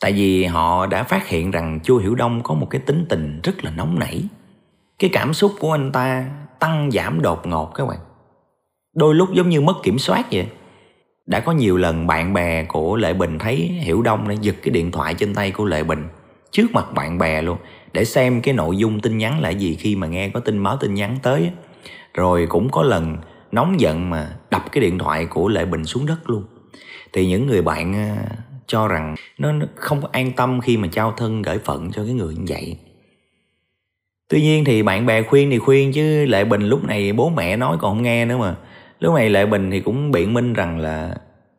Tại 0.00 0.12
vì 0.12 0.44
họ 0.44 0.86
đã 0.86 1.02
phát 1.02 1.28
hiện 1.28 1.50
rằng 1.50 1.80
chu 1.84 1.98
hiểu 1.98 2.14
đông 2.14 2.42
có 2.42 2.54
một 2.54 2.66
cái 2.70 2.80
tính 2.80 3.06
tình 3.08 3.40
rất 3.42 3.64
là 3.64 3.70
nóng 3.70 3.98
nảy. 3.98 4.22
Cái 4.98 5.10
cảm 5.12 5.34
xúc 5.34 5.52
của 5.60 5.72
anh 5.72 5.92
ta 5.92 6.24
tăng 6.58 6.90
giảm 6.90 7.22
đột 7.22 7.46
ngột 7.46 7.74
các 7.74 7.88
bạn. 7.88 7.98
Đôi 8.94 9.14
lúc 9.14 9.32
giống 9.32 9.48
như 9.48 9.60
mất 9.60 9.74
kiểm 9.82 9.98
soát 9.98 10.26
vậy 10.32 10.46
đã 11.30 11.40
có 11.40 11.52
nhiều 11.52 11.76
lần 11.76 12.06
bạn 12.06 12.32
bè 12.32 12.64
của 12.64 12.96
lệ 12.96 13.12
bình 13.12 13.38
thấy 13.38 13.56
hiểu 13.56 14.02
đông 14.02 14.28
đã 14.28 14.34
giật 14.40 14.54
cái 14.62 14.70
điện 14.70 14.90
thoại 14.90 15.14
trên 15.14 15.34
tay 15.34 15.50
của 15.50 15.64
lệ 15.64 15.82
bình 15.82 16.08
trước 16.50 16.72
mặt 16.72 16.94
bạn 16.94 17.18
bè 17.18 17.42
luôn, 17.42 17.58
để 17.92 18.04
xem 18.04 18.40
cái 18.40 18.54
nội 18.54 18.76
dung 18.76 19.00
tin 19.00 19.18
nhắn 19.18 19.40
là 19.40 19.50
gì 19.50 19.74
khi 19.74 19.96
mà 19.96 20.06
nghe 20.06 20.28
có 20.28 20.40
tin 20.40 20.62
báo 20.62 20.76
tin 20.76 20.94
nhắn 20.94 21.16
tới. 21.22 21.50
Rồi 22.14 22.46
cũng 22.48 22.70
có 22.70 22.82
lần 22.82 23.16
nóng 23.52 23.80
giận 23.80 24.10
mà 24.10 24.28
đập 24.50 24.72
cái 24.72 24.80
điện 24.80 24.98
thoại 24.98 25.26
của 25.26 25.48
lệ 25.48 25.64
bình 25.64 25.84
xuống 25.84 26.06
đất 26.06 26.30
luôn. 26.30 26.44
Thì 27.12 27.26
những 27.26 27.46
người 27.46 27.62
bạn 27.62 27.94
à, 27.94 28.16
cho 28.66 28.88
rằng 28.88 29.14
nó 29.38 29.52
không 29.74 30.02
an 30.12 30.32
tâm 30.32 30.60
khi 30.60 30.76
mà 30.76 30.88
trao 30.92 31.14
thân 31.16 31.42
gửi 31.42 31.58
phận 31.58 31.90
cho 31.92 32.04
cái 32.04 32.12
người 32.12 32.34
như 32.34 32.44
vậy. 32.48 32.76
Tuy 34.28 34.42
nhiên 34.42 34.64
thì 34.64 34.82
bạn 34.82 35.06
bè 35.06 35.22
khuyên 35.22 35.50
thì 35.50 35.58
khuyên 35.58 35.92
chứ 35.92 36.24
lệ 36.24 36.44
bình 36.44 36.68
lúc 36.68 36.84
này 36.84 37.12
bố 37.12 37.30
mẹ 37.30 37.56
nói 37.56 37.76
còn 37.80 37.96
không 37.96 38.02
nghe 38.02 38.24
nữa 38.24 38.36
mà 38.36 38.54
lúc 39.00 39.14
này 39.14 39.30
lệ 39.30 39.46
bình 39.46 39.70
thì 39.70 39.80
cũng 39.80 40.10
biện 40.10 40.34
minh 40.34 40.52
rằng 40.52 40.78
là 40.78 41.14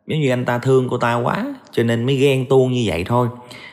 giống 0.06 0.20
như 0.20 0.30
anh 0.30 0.44
ta 0.44 0.58
thương 0.58 0.88
cô 0.90 0.98
ta 0.98 1.14
quá 1.14 1.54
cho 1.70 1.82
nên 1.82 2.06
mới 2.06 2.16
ghen 2.16 2.46
tuông 2.48 2.72
như 2.72 2.82
vậy 2.86 3.04
thôi. 3.04 3.28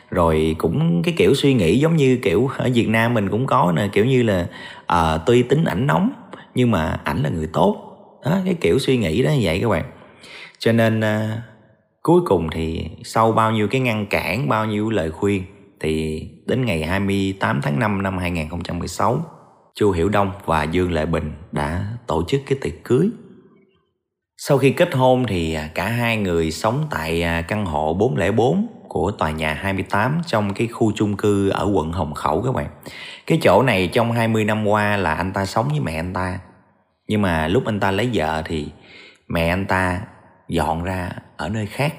Rồi 0.10 0.56
cũng 0.58 1.02
cái 1.04 1.14
kiểu 1.18 1.34
suy 1.34 1.54
nghĩ 1.54 1.80
giống 1.80 1.96
như 1.96 2.20
kiểu 2.22 2.50
ở 2.58 2.70
Việt 2.74 2.90
Nam 2.90 3.14
mình 3.14 3.30
cũng 3.30 3.46
có 3.46 3.74
nè 3.76 3.90
kiểu 3.94 4.06
như 4.06 4.24
là 4.24 4.48
à, 4.86 5.18
tuy 5.26 5.44
tính 5.44 5.64
ảnh 5.64 5.88
nóng 5.88 6.12
nhưng 6.56 6.72
mà 6.72 7.00
ảnh 7.04 7.24
là 7.24 7.30
người 7.30 7.48
tốt. 7.54 7.86
Đó 8.26 8.38
cái 8.46 8.54
kiểu 8.54 8.80
suy 8.80 8.98
nghĩ 8.98 9.24
đó 9.24 9.30
như 9.30 9.40
vậy 9.42 9.60
các 9.62 9.70
bạn. 9.70 9.86
Cho 10.60 10.72
nên 10.72 11.02
à, 11.02 11.42
cuối 12.02 12.22
cùng 12.26 12.48
thì 12.52 12.86
sau 13.04 13.32
bao 13.32 13.52
nhiêu 13.52 13.68
cái 13.68 13.82
ngăn 13.82 14.06
cản 14.06 14.50
bao 14.50 14.66
nhiêu 14.66 14.90
lời 14.90 15.12
khuyên 15.12 15.44
thì 15.80 16.26
đến 16.46 16.66
ngày 16.66 16.84
28 16.84 17.60
tháng 17.64 17.80
5 17.80 18.04
năm 18.04 18.18
2016 18.18 19.22
Chu 19.76 19.92
Hiểu 19.92 20.10
Đông 20.10 20.32
và 20.46 20.64
Dương 20.64 20.92
Lệ 20.92 21.06
Bình 21.06 21.32
đã 21.52 21.86
tổ 22.08 22.24
chức 22.28 22.42
cái 22.46 22.58
tiệc 22.62 22.84
cưới 22.84 23.10
sau 24.42 24.58
khi 24.58 24.72
kết 24.72 24.94
hôn 24.94 25.26
thì 25.28 25.54
à, 25.54 25.70
cả 25.76 25.88
hai 25.88 26.18
người 26.18 26.52
sống 26.52 26.88
tại 26.92 27.24
à, 27.24 27.42
căn 27.42 27.66
hộ 27.66 27.94
404 27.94 28.68
của 28.88 29.12
tòa 29.12 29.32
nhà 29.32 29.54
28 29.54 30.22
trong 30.26 30.54
cái 30.54 30.68
khu 30.68 30.92
chung 30.96 31.18
cư 31.18 31.50
ở 31.50 31.72
quận 31.74 31.92
Hồng 31.92 32.14
Khẩu 32.14 32.42
các 32.42 32.56
bạn. 32.56 32.68
Cái 33.28 33.38
chỗ 33.42 33.64
này 33.64 33.88
trong 33.88 34.12
20 34.12 34.46
năm 34.46 34.68
qua 34.68 34.98
là 34.98 35.14
anh 35.14 35.34
ta 35.34 35.46
sống 35.46 35.68
với 35.70 35.80
mẹ 35.80 35.96
anh 35.96 36.14
ta. 36.14 36.40
Nhưng 37.08 37.22
mà 37.22 37.48
lúc 37.48 37.66
anh 37.66 37.80
ta 37.80 37.92
lấy 37.92 38.10
vợ 38.14 38.42
thì 38.46 38.68
mẹ 39.28 39.50
anh 39.50 39.66
ta 39.66 40.02
dọn 40.48 40.84
ra 40.84 41.10
ở 41.38 41.50
nơi 41.50 41.66
khác. 41.66 41.94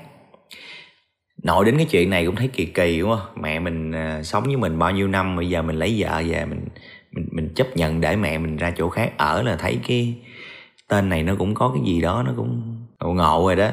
Nội 1.43 1.65
đến 1.65 1.77
cái 1.77 1.87
chuyện 1.91 2.11
này 2.11 2.27
cũng 2.27 2.37
thấy 2.37 2.49
kỳ 2.49 2.65
kỳ, 2.65 3.01
đúng 3.01 3.11
không? 3.11 3.43
Mẹ 3.43 3.59
mình 3.59 3.93
à, 3.93 4.23
sống 4.23 4.45
với 4.45 4.57
mình 4.57 4.79
bao 4.79 4.91
nhiêu 4.91 5.09
năm, 5.09 5.37
bây 5.37 5.49
giờ 5.49 5.63
mình 5.63 5.77
lấy 5.77 5.97
vợ 5.99 6.23
về 6.27 6.45
mình 6.45 6.69
mình 7.13 7.29
mình 7.33 7.55
chấp 7.55 7.77
nhận 7.77 8.01
để 8.01 8.17
mẹ 8.17 8.39
mình 8.39 8.57
ra 8.57 8.73
chỗ 8.77 8.89
khác 8.89 9.13
ở 9.17 9.43
là 9.43 9.57
thấy 9.57 9.79
cái 9.89 10.15
tên 10.91 11.09
này 11.09 11.23
nó 11.23 11.35
cũng 11.39 11.55
có 11.55 11.71
cái 11.75 11.83
gì 11.85 12.01
đó 12.01 12.23
nó 12.27 12.33
cũng 12.37 12.77
ngộ 13.01 13.13
ngộ 13.13 13.47
rồi 13.47 13.57
đó. 13.57 13.71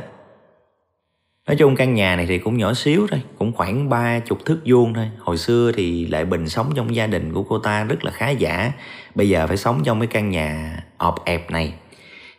Nói 1.48 1.56
chung 1.56 1.76
căn 1.76 1.94
nhà 1.94 2.16
này 2.16 2.26
thì 2.26 2.40
cũng 2.40 2.58
nhỏ 2.58 2.74
xíu 2.74 3.08
thôi, 3.10 3.22
cũng 3.38 3.52
khoảng 3.54 3.90
ba 3.90 4.20
chục 4.20 4.46
thước 4.46 4.60
vuông 4.66 4.94
thôi. 4.94 5.10
Hồi 5.20 5.38
xưa 5.38 5.72
thì 5.72 6.06
lại 6.06 6.26
bình 6.26 6.50
sống 6.50 6.72
trong 6.76 6.96
gia 6.96 7.08
đình 7.08 7.34
của 7.34 7.44
cô 7.44 7.60
ta 7.60 7.84
rất 7.84 8.04
là 8.04 8.12
khá 8.12 8.30
giả. 8.30 8.72
Bây 9.16 9.30
giờ 9.30 9.48
phải 9.48 9.58
sống 9.58 9.82
trong 9.84 10.00
cái 10.00 10.08
căn 10.08 10.30
nhà 10.30 10.80
ọp 10.98 11.26
ẹp 11.26 11.52
này. 11.52 11.74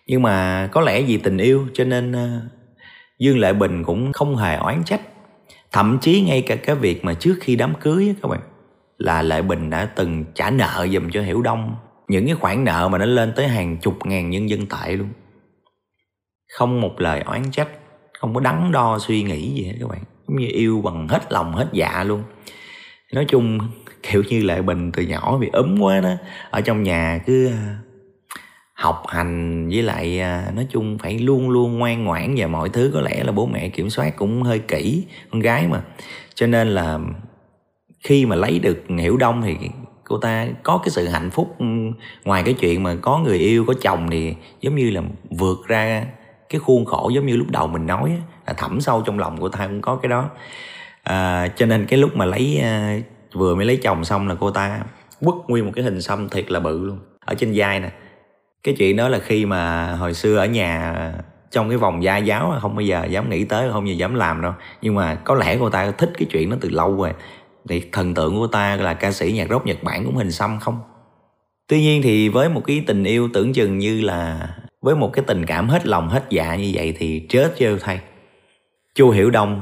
Nhưng 0.07 0.23
mà 0.23 0.69
có 0.73 0.81
lẽ 0.81 1.03
vì 1.03 1.17
tình 1.17 1.39
yêu 1.39 1.67
cho 1.75 1.85
nên 1.85 2.13
ờ, 2.13 2.29
dương 3.19 3.39
lệ 3.39 3.53
bình 3.53 3.85
cũng 3.85 4.13
không 4.13 4.37
hề 4.37 4.57
oán 4.57 4.85
trách. 4.85 5.01
Thậm 5.73 5.99
chí 6.01 6.21
ngay 6.21 6.43
cả 6.43 6.57
cái 6.57 6.77
việc 6.77 7.05
mà 7.05 7.15
trước 7.15 7.39
khi 7.41 7.57
đám 7.57 7.75
cưới 7.81 8.15
các 8.23 8.29
bạn, 8.29 8.41
là 8.99 9.23
lệ 9.23 9.43
bình 9.43 9.71
đã 9.71 9.85
từng 9.85 10.25
trả 10.35 10.51
nợ 10.51 10.87
dùm 10.93 11.11
cho 11.11 11.23
hiểu 11.23 11.43
đông 11.43 11.77
những 12.09 12.27
cái 12.27 12.35
khoản 12.35 12.65
nợ 12.65 12.89
mà 12.89 12.99
nó 12.99 13.05
lên 13.05 13.33
tới 13.37 13.49
hàng 13.49 13.77
chục 13.77 14.07
ngàn 14.07 14.31
nhân 14.31 14.49
dân 14.49 14.67
tệ 14.67 14.93
luôn. 14.93 15.09
Không 16.57 16.81
một 16.81 17.01
lời 17.01 17.21
oán 17.21 17.51
trách, 17.51 17.69
không 18.19 18.35
có 18.35 18.41
đắn 18.41 18.73
đo 18.73 18.99
suy 18.99 19.23
nghĩ 19.23 19.51
gì 19.55 19.65
hết 19.65 19.75
các 19.81 19.89
bạn. 19.89 20.03
Giống 20.29 20.37
như 20.37 20.49
yêu 20.53 20.81
bằng 20.85 21.09
hết 21.09 21.33
lòng 21.33 21.53
hết 21.53 21.69
dạ 21.73 22.05
luôn. 22.05 22.23
Nói 23.13 23.25
chung, 23.29 23.59
kiểu 24.03 24.23
như 24.29 24.43
lệ 24.43 24.63
bình 24.63 24.93
từ 24.93 25.03
nhỏ 25.03 25.39
bị 25.39 25.49
ấm 25.53 25.79
quá 25.81 26.01
đó, 26.01 26.11
ở 26.51 26.61
trong 26.61 26.83
nhà 26.83 27.21
cứ 27.27 27.47
ờ, 27.47 27.57
học 28.75 29.03
hành 29.09 29.69
với 29.69 29.83
lại 29.83 30.21
ờ, 30.21 30.43
nói 30.55 30.67
chung 30.71 30.99
phải 30.99 31.19
luôn 31.19 31.51
luôn 31.51 31.79
ngoan 31.79 32.05
ngoãn 32.05 32.35
và 32.37 32.47
mọi 32.47 32.69
thứ. 32.69 32.91
Có 32.95 33.01
lẽ 33.01 33.25
là 33.25 33.33
bố 33.33 33.47
mẹ 33.47 33.69
kiểm 33.69 33.91
soát 33.91 34.17
cũng 34.17 34.43
hơi 34.43 34.59
kỹ 34.59 35.05
con 35.31 35.41
gái 35.41 35.67
mà. 35.69 35.83
Cho 36.35 36.47
nên 36.47 36.69
là 36.69 36.99
khi 38.05 38.27
mà 38.27 38.37
lấy 38.37 38.59
được 38.59 38.85
hiểu 38.99 39.17
đông 39.17 39.43
thì 39.43 39.57
cô 40.09 40.19
ta 40.19 40.47
có 40.63 40.79
cái 40.85 40.91
sự 40.91 41.09
hạnh 41.09 41.31
phúc 41.31 41.55
ừ, 41.59 41.67
ngoài 42.25 42.43
cái 42.43 42.55
chuyện 42.55 42.83
mà 42.83 42.97
có 43.03 43.19
người 43.19 43.39
yêu 43.39 43.65
có 43.67 43.75
chồng 43.81 44.11
thì 44.11 44.35
giống 44.61 44.77
như 44.77 44.91
là 44.91 45.03
vượt 45.31 45.59
ra 45.67 46.05
cái 46.49 46.59
khuôn 46.59 46.85
khổ 46.85 47.11
giống 47.15 47.27
như 47.27 47.37
lúc 47.37 47.51
đầu 47.51 47.67
mình 47.67 47.87
nói 47.87 48.13
là 48.47 48.53
thẳm 48.53 48.81
sâu 48.81 49.03
trong 49.07 49.19
lòng 49.19 49.41
của 49.41 49.49
ta 49.49 49.67
cũng 49.67 49.83
có 49.83 49.97
cái 49.97 50.09
đó. 50.09 50.31
À, 51.03 51.49
cho 51.57 51.67
nên 51.67 51.87
cái 51.87 51.99
lúc 51.99 52.17
mà 52.17 52.25
lấy 52.25 52.61
à, 52.63 52.99
vừa 53.33 53.55
mới 53.55 53.65
lấy 53.65 53.77
chồng 53.77 54.05
xong 54.05 54.29
là 54.29 54.35
cô 54.41 54.51
ta 54.51 54.81
quất 55.21 55.35
nguyên 55.49 55.67
một 55.67 55.73
cái 55.75 55.85
hình 55.85 56.03
xăm 56.03 56.29
thiệt 56.29 56.51
là 56.51 56.61
bự 56.61 56.85
luôn. 56.85 56.99
Ở 57.25 57.35
trên 57.35 57.53
vai 57.55 57.81
nè. 57.81 57.91
Cái 58.63 58.75
chuyện 58.79 58.97
đó 58.97 59.09
là 59.09 59.19
khi 59.19 59.47
mà 59.47 59.93
hồi 59.93 60.15
xưa 60.15 60.37
ở 60.37 60.47
nhà 60.47 60.95
trong 61.51 61.69
cái 61.69 61.79
vòng 61.79 62.03
gia 62.03 62.17
giáo 62.17 62.55
không 62.61 62.75
bao 62.75 62.83
giờ 62.83 63.05
dám 63.05 63.31
nghĩ 63.31 63.45
tới 63.45 63.71
không 63.73 63.85
bao 63.85 63.87
giờ 63.87 63.95
dám 63.95 64.15
làm 64.15 64.43
đâu. 64.43 64.53
Nhưng 64.83 64.95
mà 64.95 65.15
có 65.15 65.35
lẽ 65.35 65.57
cô 65.61 65.71
ta 65.71 65.91
thích 65.91 66.11
cái 66.19 66.29
chuyện 66.31 66.51
đó 66.51 66.57
từ 66.61 66.69
lâu 66.69 66.97
rồi 66.97 67.13
thì 67.69 67.83
thần 67.93 68.15
tượng 68.15 68.37
của 68.37 68.47
ta 68.47 68.77
là 68.77 68.95
ca 68.95 69.13
sĩ 69.13 69.33
nhạc 69.33 69.51
rock 69.51 69.67
Nhật 69.67 69.83
Bản 69.83 70.05
cũng 70.05 70.17
hình 70.17 70.33
xăm 70.33 70.61
không? 70.61 70.81
Tuy 71.67 71.81
nhiên 71.81 72.03
thì 72.03 72.29
với 72.29 72.49
một 72.49 72.63
cái 72.67 72.85
tình 72.87 73.05
yêu 73.05 73.29
tưởng 73.33 73.53
chừng 73.53 73.79
như 73.79 74.01
là 74.01 74.49
với 74.81 74.97
một 74.97 75.11
cái 75.13 75.25
tình 75.27 75.47
cảm 75.47 75.69
hết 75.69 75.87
lòng 75.87 76.09
hết 76.09 76.25
dạ 76.31 76.57
như 76.57 76.71
vậy 76.75 76.95
thì 76.99 77.27
chết 77.29 77.55
trêu 77.59 77.79
thay. 77.79 78.01
Chu 78.95 79.11
hiểu 79.11 79.31
đông 79.31 79.61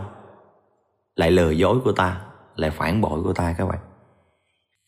lại 1.16 1.30
lừa 1.30 1.50
dối 1.50 1.80
của 1.84 1.92
ta, 1.92 2.20
lại 2.56 2.70
phản 2.70 3.00
bội 3.00 3.22
của 3.22 3.32
ta 3.32 3.54
các 3.58 3.66
bạn. 3.68 3.78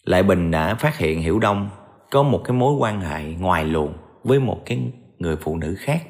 Lại 0.05 0.23
bình 0.23 0.51
đã 0.51 0.75
phát 0.75 0.99
hiện 0.99 1.23
hiểu 1.23 1.39
đông 1.39 1.71
có 2.11 2.23
một 2.23 2.41
cái 2.45 2.57
mối 2.57 2.75
quan 2.75 3.01
hệ 3.01 3.25
ngoài 3.25 3.65
luồng 3.65 3.93
với 4.25 4.41
một 4.41 4.63
cái 4.67 4.81
người 5.19 5.37
phụ 5.37 5.57
nữ 5.57 5.75
khác 5.79 6.03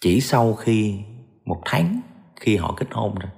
chỉ 0.00 0.20
sau 0.20 0.54
khi 0.54 1.00
một 1.44 1.62
tháng 1.64 2.00
khi 2.40 2.56
họ 2.56 2.74
kết 2.76 2.86
hôn 2.90 3.14
rồi 3.14 3.30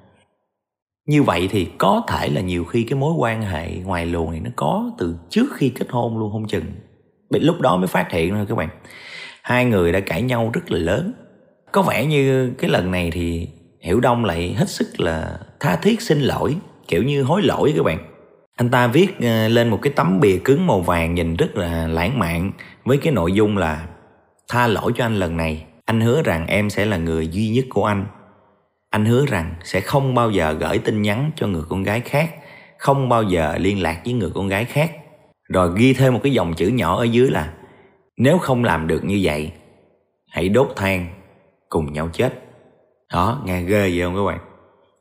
như 1.09 1.23
vậy 1.23 1.49
thì 1.51 1.69
có 1.79 2.03
thể 2.09 2.29
là 2.29 2.41
nhiều 2.41 2.65
khi 2.65 2.83
cái 2.83 2.99
mối 2.99 3.13
quan 3.19 3.43
hệ 3.43 3.71
ngoài 3.85 4.07
luồng 4.07 4.31
này 4.31 4.41
nó 4.41 4.51
có 4.57 4.91
từ 4.99 5.17
trước 5.31 5.47
khi 5.55 5.69
kết 5.69 5.87
hôn 5.91 6.19
luôn 6.19 6.33
không 6.33 6.47
chừng. 6.49 6.65
Lúc 7.31 7.61
đó 7.61 7.77
mới 7.77 7.87
phát 7.87 8.13
hiện 8.13 8.35
thôi 8.35 8.47
các 8.49 8.55
bạn. 8.55 8.69
Hai 9.43 9.65
người 9.65 9.93
đã 9.93 10.01
cãi 10.01 10.23
nhau 10.23 10.51
rất 10.53 10.71
là 10.71 10.79
lớn. 10.79 11.13
Có 11.73 11.83
vẻ 11.83 12.07
như 12.07 12.51
cái 12.59 12.71
lần 12.71 12.91
này 12.91 13.11
thì 13.11 13.49
hiểu 13.81 14.01
đông 14.01 14.25
lại 14.25 14.55
hết 14.59 14.69
sức 14.69 15.01
là 15.01 15.39
tha 15.61 15.77
thiết 15.77 16.01
xin 16.01 16.21
lỗi, 16.21 16.57
kiểu 16.89 17.03
như 17.03 17.23
hối 17.23 17.43
lỗi 17.43 17.73
các 17.77 17.83
bạn. 17.83 17.99
Anh 18.57 18.71
ta 18.71 18.87
viết 18.87 19.21
ờ, 19.21 19.49
lên 19.49 19.69
một 19.69 19.79
cái 19.83 19.93
tấm 19.97 20.21
bìa 20.21 20.39
cứng 20.45 20.67
màu 20.67 20.81
vàng 20.81 21.15
nhìn 21.15 21.37
rất 21.37 21.57
là 21.57 21.87
lãng 21.87 22.19
mạn 22.19 22.53
với 22.85 22.99
cái 22.99 23.13
nội 23.13 23.33
dung 23.33 23.57
là 23.57 23.87
tha 24.49 24.67
lỗi 24.67 24.93
cho 24.97 25.05
anh 25.05 25.17
lần 25.17 25.37
này. 25.37 25.65
Anh 25.85 26.01
hứa 26.01 26.23
rằng 26.23 26.47
em 26.47 26.71
sẽ 26.71 26.85
là 26.85 26.97
người 26.97 27.29
duy 27.29 27.49
nhất 27.49 27.65
của 27.69 27.85
anh 27.85 28.07
anh 28.91 29.05
hứa 29.05 29.27
rằng 29.27 29.55
sẽ 29.65 29.81
không 29.81 30.15
bao 30.15 30.31
giờ 30.31 30.57
gửi 30.61 30.79
tin 30.79 31.03
nhắn 31.03 31.31
cho 31.37 31.47
người 31.47 31.63
con 31.69 31.83
gái 31.83 32.01
khác, 32.01 32.35
không 32.79 33.09
bao 33.09 33.23
giờ 33.23 33.57
liên 33.61 33.83
lạc 33.83 34.01
với 34.05 34.15
người 34.15 34.31
con 34.35 34.49
gái 34.49 34.65
khác. 34.65 34.93
Rồi 35.49 35.73
ghi 35.77 35.95
thêm 35.95 36.15
một 36.15 36.21
cái 36.23 36.33
dòng 36.33 36.55
chữ 36.55 36.69
nhỏ 36.69 36.97
ở 36.97 37.05
dưới 37.05 37.31
là, 37.31 37.53
nếu 38.17 38.39
không 38.39 38.65
làm 38.65 38.87
được 38.87 39.05
như 39.05 39.21
vậy, 39.23 39.53
hãy 40.31 40.49
đốt 40.49 40.73
than, 40.77 41.07
cùng 41.69 41.93
nhau 41.93 42.09
chết. 42.13 42.45
Đó, 43.13 43.43
nghe 43.47 43.63
ghê 43.63 43.81
vậy 43.81 44.01
không 44.03 44.17
các 44.17 44.23
bạn? 44.23 44.39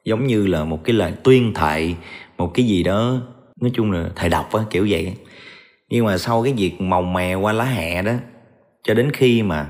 Giống 0.05 0.27
như 0.27 0.47
là 0.47 0.63
một 0.63 0.83
cái 0.83 0.95
lời 0.95 1.13
tuyên 1.23 1.53
thệ, 1.53 1.93
một 2.37 2.51
cái 2.53 2.65
gì 2.65 2.83
đó, 2.83 3.21
nói 3.61 3.71
chung 3.73 3.91
là 3.91 4.09
thầy 4.15 4.29
đọc 4.29 4.53
á, 4.53 4.63
kiểu 4.69 4.87
vậy. 4.89 5.13
Nhưng 5.89 6.05
mà 6.05 6.17
sau 6.17 6.43
cái 6.43 6.53
việc 6.53 6.81
màu 6.81 7.01
mè 7.01 7.35
qua 7.35 7.53
lá 7.53 7.63
hẹ 7.63 8.01
đó, 8.01 8.13
cho 8.83 8.93
đến 8.93 9.11
khi 9.11 9.43
mà 9.43 9.69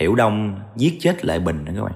hiểu 0.00 0.14
đông 0.14 0.60
giết 0.76 0.96
chết 1.00 1.24
lại 1.24 1.38
bình 1.40 1.64
đó 1.64 1.72
các 1.76 1.82
bạn 1.84 1.94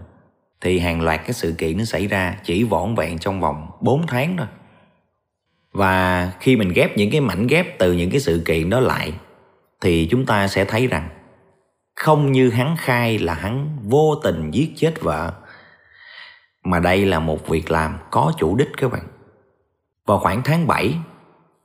thì 0.62 0.78
hàng 0.78 1.00
loạt 1.00 1.21
cái 1.21 1.33
sự 1.33 1.54
kiện 1.59 1.78
nó 1.78 1.85
xảy 1.85 2.07
ra 2.07 2.37
chỉ 2.45 2.64
vỏn 2.64 2.95
vẹn 2.95 3.19
trong 3.19 3.40
vòng 3.40 3.71
4 3.81 4.07
tháng 4.07 4.37
thôi 4.37 4.47
và 5.73 6.33
khi 6.40 6.57
mình 6.57 6.73
ghép 6.75 6.97
những 6.97 7.11
cái 7.11 7.21
mảnh 7.21 7.47
ghép 7.47 7.78
từ 7.78 7.92
những 7.92 8.11
cái 8.11 8.21
sự 8.21 8.42
kiện 8.45 8.71
đó 8.71 8.81
lại, 8.81 9.12
thì 9.81 10.09
chúng 10.11 10.26
ta 10.26 10.49
sẽ 10.49 10.64
thấy 10.64 10.87
rằng 10.87 11.09
không 11.97 12.33
như 12.33 12.50
hắn 12.50 12.76
khai 12.78 13.19
là 13.19 13.35
hắn 13.35 13.78
vô 13.83 14.14
tình 14.23 14.50
giết 14.50 14.73
chết 14.76 15.00
vợ, 15.00 15.33
mà 16.64 16.78
đây 16.78 17.07
là 17.07 17.21
một 17.21 17.49
việc 17.49 17.71
làm 17.71 17.99
có 18.11 18.33
chủ 18.38 18.57
đích 18.57 18.69
các 18.76 18.92
bạn 18.92 19.07
vào 20.07 20.19
khoảng 20.19 20.42
tháng 20.42 20.66
7 20.66 20.95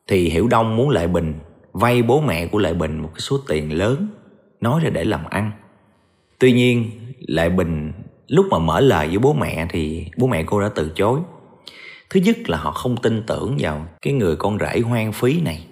thì 0.07 0.29
Hiểu 0.29 0.47
Đông 0.47 0.75
muốn 0.75 0.89
Lệ 0.89 1.07
Bình 1.07 1.33
vay 1.71 2.03
bố 2.03 2.21
mẹ 2.21 2.47
của 2.47 2.59
Lệ 2.59 2.73
Bình 2.73 2.99
một 2.99 3.09
cái 3.13 3.21
số 3.21 3.37
tiền 3.47 3.77
lớn, 3.77 4.07
nói 4.61 4.81
ra 4.83 4.89
để 4.89 5.03
làm 5.03 5.25
ăn. 5.25 5.51
Tuy 6.39 6.51
nhiên, 6.51 6.91
Lệ 7.19 7.49
Bình 7.49 7.91
lúc 8.27 8.45
mà 8.51 8.59
mở 8.59 8.79
lời 8.79 9.07
với 9.07 9.17
bố 9.17 9.33
mẹ 9.33 9.67
thì 9.69 10.05
bố 10.17 10.27
mẹ 10.27 10.43
cô 10.43 10.61
đã 10.61 10.69
từ 10.75 10.91
chối. 10.95 11.19
Thứ 12.09 12.19
nhất 12.19 12.37
là 12.49 12.57
họ 12.57 12.71
không 12.71 12.97
tin 12.97 13.23
tưởng 13.27 13.55
vào 13.59 13.85
cái 14.01 14.13
người 14.13 14.35
con 14.35 14.57
rể 14.59 14.79
hoang 14.79 15.11
phí 15.11 15.41
này. 15.41 15.67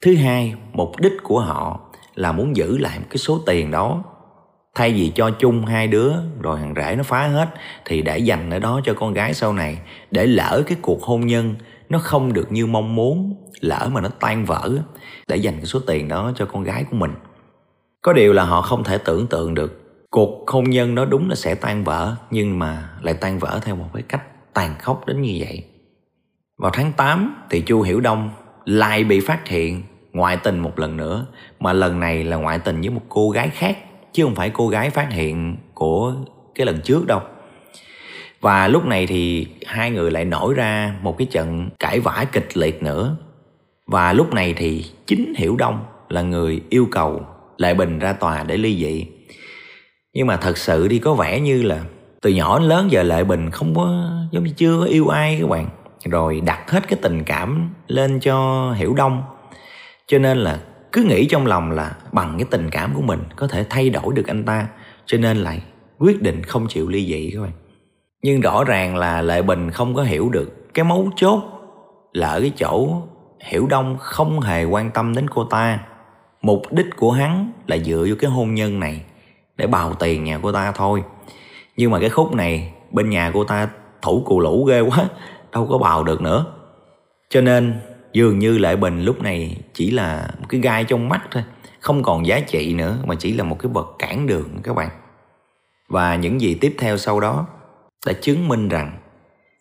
Thứ 0.00 0.14
hai, 0.16 0.54
mục 0.72 1.00
đích 1.00 1.12
của 1.22 1.40
họ 1.40 1.80
là 2.14 2.32
muốn 2.32 2.56
giữ 2.56 2.78
lại 2.78 2.98
một 2.98 3.06
cái 3.10 3.18
số 3.18 3.40
tiền 3.46 3.70
đó 3.70 4.04
thay 4.74 4.92
vì 4.92 5.12
cho 5.14 5.30
chung 5.30 5.64
hai 5.64 5.88
đứa 5.88 6.12
rồi 6.40 6.58
hàng 6.58 6.74
rể 6.76 6.94
nó 6.96 7.02
phá 7.02 7.26
hết 7.26 7.48
thì 7.84 8.02
để 8.02 8.18
dành 8.18 8.50
ở 8.50 8.58
đó 8.58 8.80
cho 8.84 8.94
con 8.94 9.12
gái 9.12 9.34
sau 9.34 9.52
này 9.52 9.78
để 10.10 10.26
lỡ 10.26 10.62
cái 10.66 10.78
cuộc 10.82 11.02
hôn 11.02 11.26
nhân 11.26 11.54
nó 11.88 11.98
không 11.98 12.32
được 12.32 12.52
như 12.52 12.66
mong 12.66 12.94
muốn 12.94 13.34
lỡ 13.60 13.90
mà 13.92 14.00
nó 14.00 14.08
tan 14.08 14.44
vỡ 14.44 14.70
để 15.28 15.36
dành 15.36 15.56
cái 15.56 15.66
số 15.66 15.80
tiền 15.86 16.08
đó 16.08 16.32
cho 16.36 16.46
con 16.46 16.64
gái 16.64 16.84
của 16.90 16.96
mình 16.96 17.14
có 18.02 18.12
điều 18.12 18.32
là 18.32 18.44
họ 18.44 18.62
không 18.62 18.84
thể 18.84 18.98
tưởng 18.98 19.26
tượng 19.26 19.54
được 19.54 19.87
cuộc 20.10 20.50
hôn 20.50 20.70
nhân 20.70 20.94
đó 20.94 21.04
đúng 21.04 21.28
là 21.28 21.34
sẽ 21.34 21.54
tan 21.54 21.84
vỡ, 21.84 22.16
nhưng 22.30 22.58
mà 22.58 22.90
lại 23.02 23.14
tan 23.14 23.38
vỡ 23.38 23.60
theo 23.62 23.76
một 23.76 23.88
cái 23.94 24.02
cách 24.02 24.54
tàn 24.54 24.74
khốc 24.78 25.06
đến 25.06 25.22
như 25.22 25.36
vậy. 25.40 25.64
Vào 26.58 26.70
tháng 26.74 26.92
8 26.92 27.34
thì 27.50 27.60
Chu 27.60 27.82
Hiểu 27.82 28.00
Đông 28.00 28.30
lại 28.64 29.04
bị 29.04 29.20
phát 29.20 29.48
hiện 29.48 29.82
ngoại 30.12 30.36
tình 30.36 30.58
một 30.58 30.78
lần 30.78 30.96
nữa, 30.96 31.26
mà 31.60 31.72
lần 31.72 32.00
này 32.00 32.24
là 32.24 32.36
ngoại 32.36 32.58
tình 32.58 32.80
với 32.80 32.90
một 32.90 33.02
cô 33.08 33.30
gái 33.30 33.48
khác, 33.48 33.78
chứ 34.12 34.24
không 34.24 34.34
phải 34.34 34.50
cô 34.50 34.68
gái 34.68 34.90
phát 34.90 35.12
hiện 35.12 35.56
của 35.74 36.14
cái 36.54 36.66
lần 36.66 36.80
trước 36.80 37.06
đâu. 37.06 37.20
Và 38.40 38.68
lúc 38.68 38.86
này 38.86 39.06
thì 39.06 39.46
hai 39.66 39.90
người 39.90 40.10
lại 40.10 40.24
nổi 40.24 40.54
ra 40.54 40.94
một 41.02 41.18
cái 41.18 41.26
trận 41.30 41.68
cãi 41.78 42.00
vã 42.00 42.24
kịch 42.32 42.56
liệt 42.56 42.82
nữa. 42.82 43.16
Và 43.86 44.12
lúc 44.12 44.34
này 44.34 44.54
thì 44.56 44.84
chính 45.06 45.34
hiểu 45.36 45.56
đông 45.56 45.84
là 46.08 46.22
người 46.22 46.60
yêu 46.68 46.88
cầu 46.90 47.26
lại 47.56 47.74
bình 47.74 47.98
ra 47.98 48.12
tòa 48.12 48.42
để 48.42 48.56
ly 48.56 48.76
dị 48.76 49.06
nhưng 50.18 50.26
mà 50.26 50.36
thật 50.36 50.58
sự 50.58 50.88
đi 50.88 50.98
có 50.98 51.14
vẻ 51.14 51.40
như 51.40 51.62
là 51.62 51.80
từ 52.22 52.30
nhỏ 52.30 52.58
đến 52.58 52.68
lớn 52.68 52.90
giờ 52.90 53.02
lệ 53.02 53.24
bình 53.24 53.50
không 53.50 53.74
có, 53.74 54.10
giống 54.32 54.44
như 54.44 54.52
chưa 54.56 54.80
có 54.80 54.86
yêu 54.86 55.08
ai 55.08 55.38
các 55.40 55.48
bạn. 55.48 55.68
Rồi 56.04 56.42
đặt 56.46 56.70
hết 56.70 56.88
cái 56.88 56.98
tình 57.02 57.24
cảm 57.24 57.70
lên 57.86 58.20
cho 58.20 58.70
hiểu 58.72 58.94
đông. 58.94 59.22
Cho 60.06 60.18
nên 60.18 60.38
là 60.38 60.60
cứ 60.92 61.02
nghĩ 61.02 61.26
trong 61.26 61.46
lòng 61.46 61.70
là 61.70 61.96
bằng 62.12 62.34
cái 62.38 62.46
tình 62.50 62.70
cảm 62.70 62.94
của 62.94 63.02
mình 63.02 63.20
có 63.36 63.46
thể 63.46 63.64
thay 63.70 63.90
đổi 63.90 64.14
được 64.14 64.26
anh 64.26 64.44
ta. 64.44 64.68
Cho 65.06 65.18
nên 65.18 65.36
lại 65.36 65.62
quyết 65.98 66.22
định 66.22 66.42
không 66.42 66.66
chịu 66.68 66.88
ly 66.88 67.06
dị 67.06 67.30
các 67.34 67.42
bạn. 67.42 67.52
Nhưng 68.22 68.40
rõ 68.40 68.64
ràng 68.64 68.96
là 68.96 69.22
lệ 69.22 69.42
bình 69.42 69.70
không 69.70 69.94
có 69.94 70.02
hiểu 70.02 70.28
được 70.28 70.74
cái 70.74 70.84
mấu 70.84 71.10
chốt 71.16 71.42
là 72.12 72.28
ở 72.28 72.40
cái 72.40 72.52
chỗ 72.56 73.02
hiểu 73.44 73.66
đông 73.66 73.96
không 74.00 74.40
hề 74.40 74.64
quan 74.64 74.90
tâm 74.90 75.14
đến 75.14 75.30
cô 75.30 75.44
ta. 75.44 75.80
Mục 76.42 76.62
đích 76.70 76.96
của 76.96 77.10
hắn 77.10 77.52
là 77.66 77.78
dựa 77.78 78.06
vô 78.08 78.14
cái 78.18 78.30
hôn 78.30 78.54
nhân 78.54 78.80
này 78.80 79.02
để 79.58 79.66
bào 79.66 79.94
tiền 79.94 80.24
nhà 80.24 80.40
cô 80.42 80.52
ta 80.52 80.72
thôi. 80.72 81.02
Nhưng 81.76 81.90
mà 81.90 82.00
cái 82.00 82.08
khúc 82.08 82.34
này, 82.34 82.72
bên 82.90 83.10
nhà 83.10 83.30
cô 83.34 83.44
ta 83.44 83.68
thủ 84.02 84.22
cù 84.26 84.40
lũ 84.40 84.64
ghê 84.64 84.80
quá, 84.80 85.08
đâu 85.52 85.66
có 85.66 85.78
bào 85.78 86.04
được 86.04 86.22
nữa. 86.22 86.46
Cho 87.30 87.40
nên, 87.40 87.80
dường 88.12 88.38
như 88.38 88.58
Lệ 88.58 88.76
Bình 88.76 89.02
lúc 89.02 89.22
này 89.22 89.56
chỉ 89.74 89.90
là 89.90 90.28
một 90.40 90.46
cái 90.48 90.60
gai 90.60 90.84
trong 90.84 91.08
mắt 91.08 91.20
thôi, 91.30 91.42
không 91.80 92.02
còn 92.02 92.26
giá 92.26 92.40
trị 92.40 92.74
nữa, 92.74 92.98
mà 93.06 93.14
chỉ 93.14 93.32
là 93.32 93.44
một 93.44 93.58
cái 93.58 93.72
vật 93.72 93.96
cản 93.98 94.26
đường 94.26 94.48
các 94.62 94.76
bạn. 94.76 94.88
Và 95.88 96.16
những 96.16 96.40
gì 96.40 96.54
tiếp 96.54 96.74
theo 96.78 96.96
sau 96.96 97.20
đó 97.20 97.46
đã 98.06 98.12
chứng 98.12 98.48
minh 98.48 98.68
rằng 98.68 98.98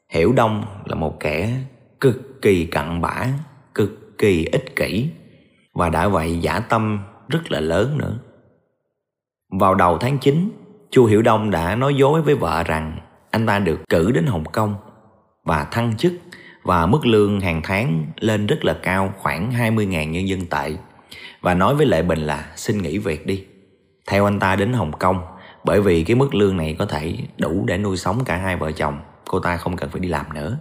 Hiểu 0.09 0.33
Đông 0.33 0.65
là 0.85 0.95
một 0.95 1.19
kẻ 1.19 1.53
cực 1.99 2.41
kỳ 2.41 2.65
cặn 2.65 3.01
bã, 3.01 3.27
cực 3.75 4.17
kỳ 4.17 4.45
ích 4.45 4.75
kỷ 4.75 5.09
và 5.73 5.89
đã 5.89 6.07
vậy 6.07 6.39
giả 6.41 6.59
tâm 6.59 6.99
rất 7.27 7.51
là 7.51 7.59
lớn 7.59 7.97
nữa 7.97 8.19
vào 9.49 9.75
đầu 9.75 9.97
tháng 9.97 10.17
9 10.17 10.51
Chu 10.91 11.05
Hiểu 11.05 11.21
Đông 11.21 11.51
đã 11.51 11.75
nói 11.75 11.95
dối 11.95 12.21
với 12.21 12.35
vợ 12.35 12.63
rằng 12.63 12.97
anh 13.31 13.45
ta 13.45 13.59
được 13.59 13.79
cử 13.89 14.11
đến 14.11 14.25
Hồng 14.25 14.45
Kông 14.45 14.75
và 15.43 15.63
thăng 15.71 15.97
chức 15.97 16.13
và 16.63 16.85
mức 16.85 17.05
lương 17.05 17.39
hàng 17.39 17.61
tháng 17.63 18.05
lên 18.19 18.47
rất 18.47 18.65
là 18.65 18.73
cao 18.83 19.13
khoảng 19.17 19.51
20.000 19.51 20.09
nhân 20.09 20.27
dân 20.27 20.45
tệ 20.45 20.73
và 21.41 21.53
nói 21.53 21.75
với 21.75 21.85
Lệ 21.85 22.01
Bình 22.01 22.19
là 22.19 22.51
xin 22.55 22.81
nghỉ 22.81 22.97
việc 22.97 23.25
đi. 23.25 23.45
Theo 24.07 24.25
anh 24.25 24.39
ta 24.39 24.55
đến 24.55 24.73
Hồng 24.73 24.91
Kông 24.99 25.21
bởi 25.63 25.81
vì 25.81 26.03
cái 26.03 26.15
mức 26.15 26.35
lương 26.35 26.57
này 26.57 26.75
có 26.79 26.85
thể 26.85 27.17
đủ 27.37 27.63
để 27.67 27.77
nuôi 27.77 27.97
sống 27.97 28.23
cả 28.23 28.37
hai 28.37 28.55
vợ 28.55 28.71
chồng, 28.71 28.99
cô 29.25 29.39
ta 29.39 29.57
không 29.57 29.75
cần 29.75 29.89
phải 29.89 29.99
đi 29.99 30.09
làm 30.09 30.25
nữa. 30.33 30.57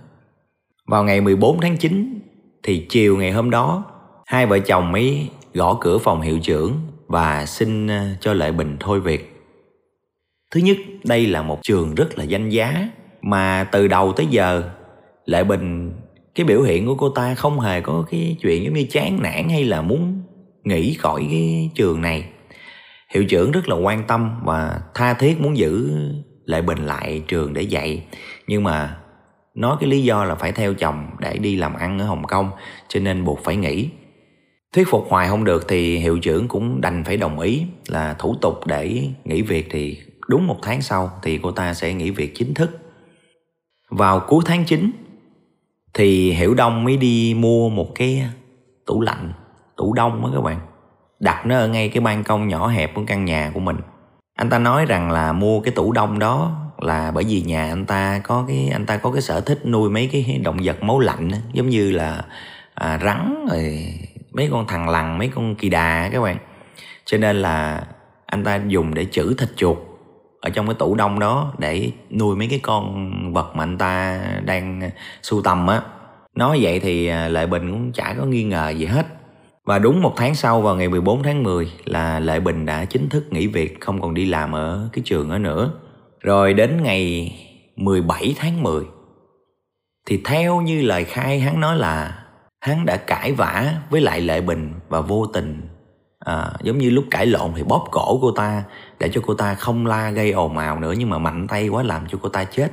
Vào 0.86 1.04
ngày 1.04 1.20
14 1.20 1.60
tháng 1.60 1.76
9 1.76 2.20
thì 2.62 2.86
chiều 2.88 3.16
ngày 3.16 3.32
hôm 3.32 3.50
đó 3.50 3.84
hai 4.26 4.46
vợ 4.46 4.58
chồng 4.58 4.92
mới 4.92 5.30
gõ 5.54 5.78
cửa 5.80 5.98
phòng 5.98 6.20
hiệu 6.20 6.38
trưởng 6.38 6.80
và 7.06 7.46
xin 7.46 7.86
ờ, 7.86 8.06
cho 8.20 8.32
Lệ 8.32 8.52
Bình 8.52 8.76
thôi 8.80 9.00
việc. 9.00 9.32
Thứ 10.50 10.60
nhất, 10.60 10.76
đây 11.04 11.26
là 11.26 11.42
một 11.42 11.58
trường 11.62 11.94
rất 11.94 12.18
là 12.18 12.24
danh 12.24 12.48
giá 12.48 12.88
mà 13.22 13.68
từ 13.72 13.88
đầu 13.88 14.12
tới 14.12 14.26
giờ 14.26 14.70
Lệ 15.24 15.44
Bình 15.44 15.92
cái 16.34 16.46
biểu 16.46 16.62
hiện 16.62 16.86
của 16.86 16.94
cô 16.94 17.08
ta 17.08 17.34
không 17.34 17.60
hề 17.60 17.80
có 17.80 18.04
cái 18.10 18.36
chuyện 18.40 18.64
giống 18.64 18.74
như 18.74 18.86
chán 18.90 19.22
nản 19.22 19.48
hay 19.48 19.64
là 19.64 19.82
muốn 19.82 20.22
nghỉ 20.64 20.94
khỏi 20.94 21.26
cái 21.30 21.70
trường 21.74 22.00
này. 22.00 22.24
Hiệu 23.14 23.24
trưởng 23.24 23.50
rất 23.50 23.68
là 23.68 23.76
quan 23.76 24.04
tâm 24.06 24.40
và 24.44 24.80
tha 24.94 25.14
thiết 25.14 25.40
muốn 25.40 25.56
giữ 25.56 25.90
Lệ 26.44 26.62
Bình 26.62 26.86
lại 26.86 27.22
trường 27.28 27.54
để 27.54 27.62
dạy. 27.62 28.04
Nhưng 28.46 28.64
mà 28.64 28.96
nói 29.54 29.76
cái 29.80 29.90
lý 29.90 30.02
do 30.02 30.24
là 30.24 30.34
phải 30.34 30.52
theo 30.52 30.74
chồng 30.74 31.06
để 31.20 31.38
đi 31.38 31.56
làm 31.56 31.74
ăn 31.74 31.98
ở 31.98 32.06
Hồng 32.06 32.24
Kông 32.24 32.50
cho 32.88 33.00
nên 33.00 33.24
buộc 33.24 33.44
phải 33.44 33.56
nghỉ 33.56 33.88
thuyết 34.72 34.88
phục 34.90 35.06
hoài 35.08 35.28
không 35.28 35.44
được 35.44 35.68
thì 35.68 35.98
hiệu 35.98 36.18
trưởng 36.18 36.48
cũng 36.48 36.80
đành 36.80 37.04
phải 37.04 37.16
đồng 37.16 37.40
ý. 37.40 37.62
Là 37.88 38.14
thủ 38.18 38.36
tục 38.40 38.66
để 38.66 39.08
nghỉ 39.24 39.42
việc 39.42 39.66
thì 39.70 39.98
đúng 40.28 40.46
một 40.46 40.58
tháng 40.62 40.82
sau 40.82 41.10
thì 41.22 41.38
cô 41.42 41.50
ta 41.50 41.74
sẽ 41.74 41.94
nghỉ 41.94 42.10
việc 42.10 42.34
chính 42.34 42.54
thức. 42.54 42.78
Vào 43.90 44.20
cuối 44.28 44.42
tháng 44.46 44.64
9 44.64 44.90
thì 45.94 46.32
hiểu 46.32 46.54
đông 46.54 46.84
mới 46.84 46.96
đi 46.96 47.34
mua 47.38 47.68
một 47.68 47.94
cái 47.94 48.26
tủ 48.86 49.00
lạnh 49.00 49.32
tủ 49.76 49.92
đông 49.92 50.24
á 50.24 50.30
các 50.34 50.40
bạn. 50.40 50.60
Đặt 51.20 51.46
nó 51.46 51.56
ở 51.56 51.68
ngay 51.68 51.88
cái 51.88 52.00
ban 52.00 52.24
công 52.24 52.48
nhỏ 52.48 52.68
hẹp 52.68 52.94
của 52.94 53.02
căn 53.06 53.24
nhà 53.24 53.50
của 53.54 53.60
mình. 53.60 53.76
Anh 54.36 54.50
ta 54.50 54.58
nói 54.58 54.86
rằng 54.86 55.10
là 55.10 55.32
mua 55.32 55.60
cái 55.60 55.72
tủ 55.74 55.92
đông 55.92 56.18
đó 56.18 56.66
là 56.78 57.10
bởi 57.10 57.24
vì 57.24 57.42
nhà 57.42 57.68
anh 57.68 57.86
ta 57.86 58.20
có 58.24 58.44
cái 58.48 58.68
anh 58.72 58.86
ta 58.86 58.96
có 58.96 59.12
cái 59.12 59.22
sở 59.22 59.40
thích 59.40 59.66
nuôi 59.66 59.90
mấy 59.90 60.08
cái 60.12 60.40
động 60.44 60.56
vật 60.62 60.82
máu 60.82 60.98
lạnh 60.98 61.30
giống 61.52 61.68
như 61.68 61.90
là 61.90 62.24
à, 62.74 62.98
rắn 63.04 63.46
rồi 63.50 63.94
mấy 64.36 64.48
con 64.50 64.66
thằng 64.66 64.88
lằn, 64.88 65.18
mấy 65.18 65.28
con 65.34 65.54
kỳ 65.54 65.68
đà 65.68 66.08
các 66.12 66.20
bạn. 66.20 66.36
Cho 67.04 67.18
nên 67.18 67.36
là 67.36 67.86
anh 68.26 68.44
ta 68.44 68.60
dùng 68.66 68.94
để 68.94 69.04
trữ 69.04 69.34
thịt 69.34 69.48
chuột 69.56 69.76
ở 70.40 70.50
trong 70.50 70.66
cái 70.66 70.74
tủ 70.74 70.94
đông 70.94 71.18
đó 71.18 71.52
để 71.58 71.90
nuôi 72.10 72.36
mấy 72.36 72.48
cái 72.48 72.58
con 72.62 73.10
vật 73.32 73.56
mà 73.56 73.64
anh 73.64 73.78
ta 73.78 74.20
đang 74.44 74.90
sưu 75.22 75.42
tầm 75.42 75.66
á. 75.66 75.82
Nói 76.34 76.58
vậy 76.62 76.80
thì 76.80 77.06
à, 77.06 77.28
Lệ 77.28 77.46
Bình 77.46 77.70
cũng 77.70 77.92
chả 77.92 78.14
có 78.18 78.24
nghi 78.24 78.44
ngờ 78.44 78.70
gì 78.70 78.86
hết. 78.86 79.06
Và 79.64 79.78
đúng 79.78 80.02
một 80.02 80.12
tháng 80.16 80.34
sau, 80.34 80.60
vào 80.60 80.76
ngày 80.76 80.88
14 80.88 81.22
tháng 81.22 81.42
10 81.42 81.72
là 81.84 82.20
Lệ 82.20 82.40
Bình 82.40 82.66
đã 82.66 82.84
chính 82.84 83.08
thức 83.08 83.26
nghỉ 83.30 83.46
việc, 83.46 83.80
không 83.80 84.00
còn 84.00 84.14
đi 84.14 84.26
làm 84.26 84.52
ở 84.52 84.88
cái 84.92 85.02
trường 85.04 85.30
đó 85.30 85.38
nữa. 85.38 85.70
Rồi 86.20 86.54
đến 86.54 86.82
ngày 86.82 87.32
17 87.76 88.34
tháng 88.38 88.62
10 88.62 88.84
thì 90.06 90.20
theo 90.24 90.60
như 90.60 90.82
lời 90.82 91.04
khai 91.04 91.40
hắn 91.40 91.60
nói 91.60 91.76
là 91.76 92.25
hắn 92.66 92.86
đã 92.86 92.96
cãi 92.96 93.32
vã 93.32 93.74
với 93.90 94.00
lại 94.00 94.20
Lệ 94.20 94.40
Bình 94.40 94.72
và 94.88 95.00
vô 95.00 95.26
tình. 95.26 95.60
À, 96.18 96.52
giống 96.62 96.78
như 96.78 96.90
lúc 96.90 97.04
cãi 97.10 97.26
lộn 97.26 97.52
thì 97.56 97.62
bóp 97.62 97.88
cổ 97.90 98.18
cô 98.22 98.30
ta 98.30 98.64
để 98.98 99.08
cho 99.08 99.20
cô 99.26 99.34
ta 99.34 99.54
không 99.54 99.86
la 99.86 100.10
gây 100.10 100.30
ồn 100.30 100.58
ào 100.58 100.80
nữa 100.80 100.94
nhưng 100.98 101.10
mà 101.10 101.18
mạnh 101.18 101.46
tay 101.48 101.68
quá 101.68 101.82
làm 101.82 102.06
cho 102.08 102.18
cô 102.22 102.28
ta 102.28 102.44
chết. 102.44 102.72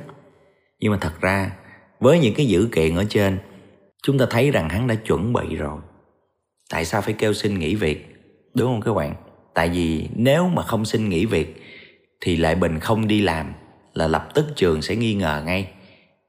Nhưng 0.80 0.92
mà 0.92 0.98
thật 1.00 1.20
ra 1.20 1.50
với 2.00 2.18
những 2.18 2.34
cái 2.34 2.46
dữ 2.46 2.68
kiện 2.72 2.96
ở 2.96 3.04
trên 3.08 3.38
chúng 4.02 4.18
ta 4.18 4.26
thấy 4.30 4.50
rằng 4.50 4.68
hắn 4.68 4.86
đã 4.86 4.94
chuẩn 4.94 5.32
bị 5.32 5.56
rồi. 5.56 5.78
Tại 6.70 6.84
sao 6.84 7.00
phải 7.00 7.14
kêu 7.14 7.32
xin 7.32 7.58
nghỉ 7.58 7.74
việc? 7.74 8.14
Đúng 8.54 8.66
không 8.66 8.80
các 8.80 8.94
bạn? 8.94 9.14
Tại 9.54 9.68
vì 9.68 10.08
nếu 10.16 10.48
mà 10.48 10.62
không 10.62 10.84
xin 10.84 11.08
nghỉ 11.08 11.26
việc 11.26 11.62
thì 12.20 12.36
lại 12.36 12.54
bình 12.54 12.80
không 12.80 13.08
đi 13.08 13.20
làm 13.20 13.52
là 13.92 14.06
lập 14.06 14.28
tức 14.34 14.46
trường 14.56 14.82
sẽ 14.82 14.96
nghi 14.96 15.14
ngờ 15.14 15.42
ngay. 15.46 15.68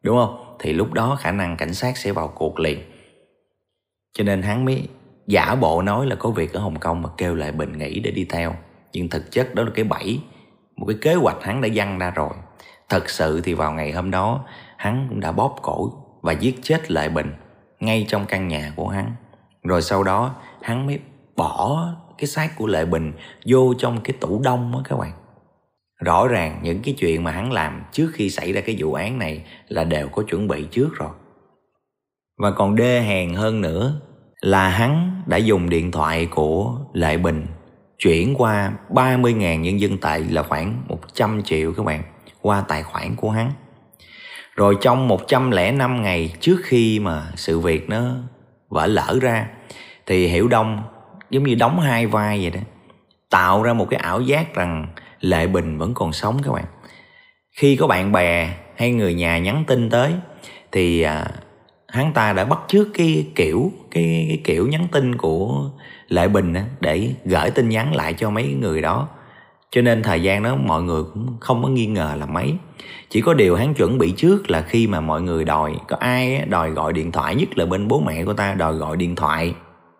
Đúng 0.03 0.17
không? 0.17 0.55
Thì 0.59 0.73
lúc 0.73 0.93
đó 0.93 1.17
khả 1.21 1.31
năng 1.31 1.57
cảnh 1.57 1.73
sát 1.73 1.97
sẽ 1.97 2.11
vào 2.11 2.27
cuộc 2.27 2.59
liền 2.59 2.94
cho 4.17 4.23
nên 4.23 4.41
hắn 4.41 4.65
mới 4.65 4.87
giả 5.27 5.55
bộ 5.55 5.81
nói 5.81 6.05
là 6.05 6.15
có 6.15 6.29
việc 6.29 6.53
ở 6.53 6.59
hồng 6.59 6.79
kông 6.79 7.01
mà 7.01 7.09
kêu 7.17 7.35
lại 7.35 7.51
bình 7.51 7.77
nghỉ 7.77 7.99
để 7.99 8.11
đi 8.11 8.25
theo 8.29 8.55
nhưng 8.93 9.09
thực 9.09 9.31
chất 9.31 9.55
đó 9.55 9.63
là 9.63 9.69
cái 9.75 9.85
bẫy, 9.85 10.19
một 10.75 10.85
cái 10.87 10.97
kế 11.01 11.13
hoạch 11.13 11.43
hắn 11.43 11.61
đã 11.61 11.69
dăng 11.69 11.99
ra 11.99 12.11
rồi 12.11 12.29
thật 12.89 13.09
sự 13.09 13.41
thì 13.41 13.53
vào 13.53 13.71
ngày 13.71 13.91
hôm 13.91 14.11
đó, 14.11 14.45
hắn 14.77 15.05
cũng 15.09 15.19
đã 15.19 15.31
bóp 15.31 15.55
cổ 15.61 15.93
và 16.21 16.33
giết 16.33 16.55
chết 16.61 16.91
Lệ 16.91 17.09
bình 17.09 17.33
ngay 17.79 18.05
trong 18.07 18.25
căn 18.25 18.47
nhà 18.47 18.73
của 18.75 18.87
hắn 18.87 19.15
rồi 19.65 19.81
sau 19.81 20.03
đó, 20.03 20.35
hắn 20.61 20.87
mới 20.87 20.99
bỏ 21.35 21.87
cái 22.17 22.27
xác 22.27 22.57
của 22.57 22.67
Lệ 22.67 22.85
Bình 22.85 23.13
vô 23.45 23.73
trong 23.77 24.01
cái 24.03 24.15
tủ 24.19 24.41
đông 24.43 24.75
á 24.75 24.79
các 24.89 24.97
bạn. 24.97 25.11
Rõ 26.03 26.27
ràng 26.27 26.59
những 26.63 26.81
cái 26.81 26.95
chuyện 26.97 27.23
mà 27.23 27.31
hắn 27.31 27.51
làm 27.51 27.83
trước 27.91 28.11
khi 28.13 28.29
xảy 28.29 28.53
ra 28.53 28.61
cái 28.61 28.75
vụ 28.79 28.93
án 28.93 29.19
này 29.19 29.45
là 29.67 29.83
đều 29.83 30.07
có 30.07 30.23
chuẩn 30.23 30.47
bị 30.47 30.67
trước 30.71 30.89
rồi. 30.93 31.09
Và 32.37 32.51
còn 32.51 32.75
đê 32.75 33.01
hèn 33.01 33.33
hơn 33.33 33.61
nữa 33.61 34.01
là 34.41 34.69
hắn 34.69 35.21
đã 35.25 35.37
dùng 35.37 35.69
điện 35.69 35.91
thoại 35.91 36.25
của 36.25 36.75
Lệ 36.93 37.17
Bình 37.17 37.45
chuyển 37.99 38.35
qua 38.37 38.71
30.000 38.89 39.59
nhân 39.59 39.79
dân 39.79 39.97
tệ 39.97 40.19
là 40.29 40.43
khoảng 40.43 40.81
100 40.87 41.43
triệu 41.43 41.73
các 41.73 41.85
bạn, 41.85 42.03
qua 42.41 42.63
tài 42.67 42.83
khoản 42.83 43.15
của 43.15 43.29
hắn. 43.29 43.51
Rồi 44.55 44.77
trong 44.81 45.07
105 45.07 46.01
ngày 46.01 46.33
trước 46.39 46.57
khi 46.63 46.99
mà 46.99 47.23
sự 47.35 47.59
việc 47.59 47.89
nó 47.89 48.15
vỡ 48.69 48.87
lỡ 48.87 49.17
ra, 49.21 49.47
thì 50.05 50.27
hiểu 50.27 50.47
đông 50.47 50.83
giống 51.29 51.43
như 51.43 51.55
đóng 51.55 51.79
hai 51.79 52.07
vai 52.07 52.41
vậy 52.41 52.49
đó, 52.49 52.59
tạo 53.29 53.63
ra 53.63 53.73
một 53.73 53.87
cái 53.89 53.99
ảo 53.99 54.21
giác 54.21 54.55
rằng 54.55 54.87
lệ 55.19 55.47
bình 55.47 55.77
vẫn 55.77 55.93
còn 55.93 56.13
sống 56.13 56.41
các 56.43 56.51
bạn 56.51 56.65
khi 57.55 57.75
có 57.75 57.87
bạn 57.87 58.11
bè 58.11 58.49
hay 58.75 58.91
người 58.91 59.13
nhà 59.13 59.37
nhắn 59.37 59.63
tin 59.67 59.89
tới 59.89 60.13
thì 60.71 61.01
à, 61.01 61.25
hắn 61.95 62.13
ta 62.13 62.33
đã 62.33 62.45
bắt 62.45 62.59
trước 62.67 62.87
cái 62.93 63.27
kiểu 63.35 63.71
cái, 63.91 64.25
cái 64.27 64.41
kiểu 64.43 64.67
nhắn 64.67 64.87
tin 64.91 65.15
của 65.15 65.69
lệ 66.07 66.27
bình 66.27 66.53
á, 66.53 66.65
để 66.79 67.13
gửi 67.25 67.51
tin 67.51 67.69
nhắn 67.69 67.95
lại 67.95 68.13
cho 68.13 68.29
mấy 68.29 68.55
người 68.61 68.81
đó. 68.81 69.07
Cho 69.71 69.81
nên 69.81 70.03
thời 70.03 70.21
gian 70.21 70.43
đó 70.43 70.55
mọi 70.55 70.83
người 70.83 71.03
cũng 71.13 71.37
không 71.39 71.63
có 71.63 71.69
nghi 71.69 71.85
ngờ 71.85 72.15
là 72.17 72.25
mấy. 72.25 72.53
Chỉ 73.09 73.21
có 73.21 73.33
điều 73.33 73.55
hắn 73.55 73.73
chuẩn 73.73 73.97
bị 73.97 74.11
trước 74.11 74.49
là 74.49 74.61
khi 74.61 74.87
mà 74.87 74.99
mọi 74.99 75.21
người 75.21 75.43
đòi 75.43 75.75
có 75.87 75.97
ai 75.99 76.45
đòi 76.49 76.71
gọi 76.71 76.93
điện 76.93 77.11
thoại 77.11 77.35
nhất 77.35 77.57
là 77.57 77.65
bên 77.65 77.87
bố 77.87 78.03
mẹ 78.05 78.23
của 78.23 78.33
ta 78.33 78.53
đòi 78.53 78.73
gọi 78.73 78.97
điện 78.97 79.15
thoại 79.15 79.53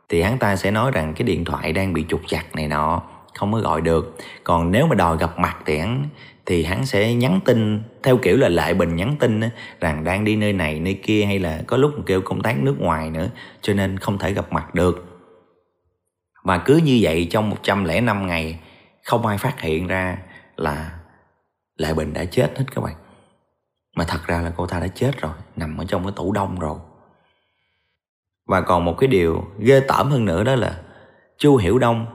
thì 0.09 0.21
hắn 0.21 0.37
ta 0.37 0.55
sẽ 0.55 0.71
nói 0.71 0.91
rằng 0.91 1.13
cái 1.13 1.23
điện 1.23 1.45
thoại 1.45 1.73
đang 1.73 1.93
bị 1.93 2.05
trục 2.09 2.21
chặt 2.27 2.55
này 2.55 2.67
nọ 2.67 3.01
không 3.33 3.53
có 3.53 3.59
gọi 3.59 3.81
được. 3.81 4.17
Còn 4.43 4.71
nếu 4.71 4.87
mà 4.87 4.95
đòi 4.95 5.17
gặp 5.17 5.39
mặt 5.39 5.57
thì 5.65 5.77
hắn 5.77 6.03
thì 6.45 6.63
hắn 6.63 6.85
sẽ 6.85 7.13
nhắn 7.13 7.39
tin, 7.45 7.83
theo 8.03 8.17
kiểu 8.17 8.37
là 8.37 8.49
lại 8.49 8.73
bình 8.73 8.95
nhắn 8.95 9.15
tin 9.19 9.41
rằng 9.79 10.03
đang 10.03 10.23
đi 10.25 10.35
nơi 10.35 10.53
này, 10.53 10.79
nơi 10.79 10.99
kia, 11.03 11.25
hay 11.25 11.39
là 11.39 11.61
có 11.67 11.77
lúc 11.77 11.91
kêu 12.05 12.21
công 12.21 12.41
tác 12.41 12.59
nước 12.59 12.75
ngoài 12.79 13.09
nữa, 13.09 13.29
cho 13.61 13.73
nên 13.73 13.97
không 13.97 14.17
thể 14.17 14.33
gặp 14.33 14.53
mặt 14.53 14.75
được. 14.75 15.05
Và 16.43 16.57
cứ 16.57 16.77
như 16.77 16.99
vậy 17.01 17.27
trong 17.31 17.49
105 17.49 18.27
ngày, 18.27 18.59
không 19.03 19.25
ai 19.25 19.37
phát 19.37 19.61
hiện 19.61 19.87
ra 19.87 20.17
là 20.55 20.91
Lệ 21.77 21.93
Bình 21.93 22.13
đã 22.13 22.25
chết 22.25 22.57
hết 22.57 22.65
các 22.75 22.81
bạn. 22.81 22.95
Mà 23.95 24.03
thật 24.07 24.27
ra 24.27 24.41
là 24.41 24.53
cô 24.57 24.67
ta 24.67 24.79
đã 24.79 24.87
chết 24.87 25.21
rồi, 25.21 25.33
Nằm 25.55 25.77
ở 25.77 25.85
trong 25.87 26.03
cái 26.03 26.13
tủ 26.15 26.31
đông 26.31 26.59
rồi. 26.59 26.77
Và 28.47 28.61
còn 28.61 28.85
một 28.85 28.97
cái 28.97 29.07
điều 29.07 29.45
ghê 29.59 29.79
tởm 29.79 30.11
hơn 30.11 30.25
nữa 30.25 30.43
đó 30.43 30.55
là 30.55 30.81
Chu 31.37 31.57
Hiểu 31.57 31.79
Đông 31.79 32.05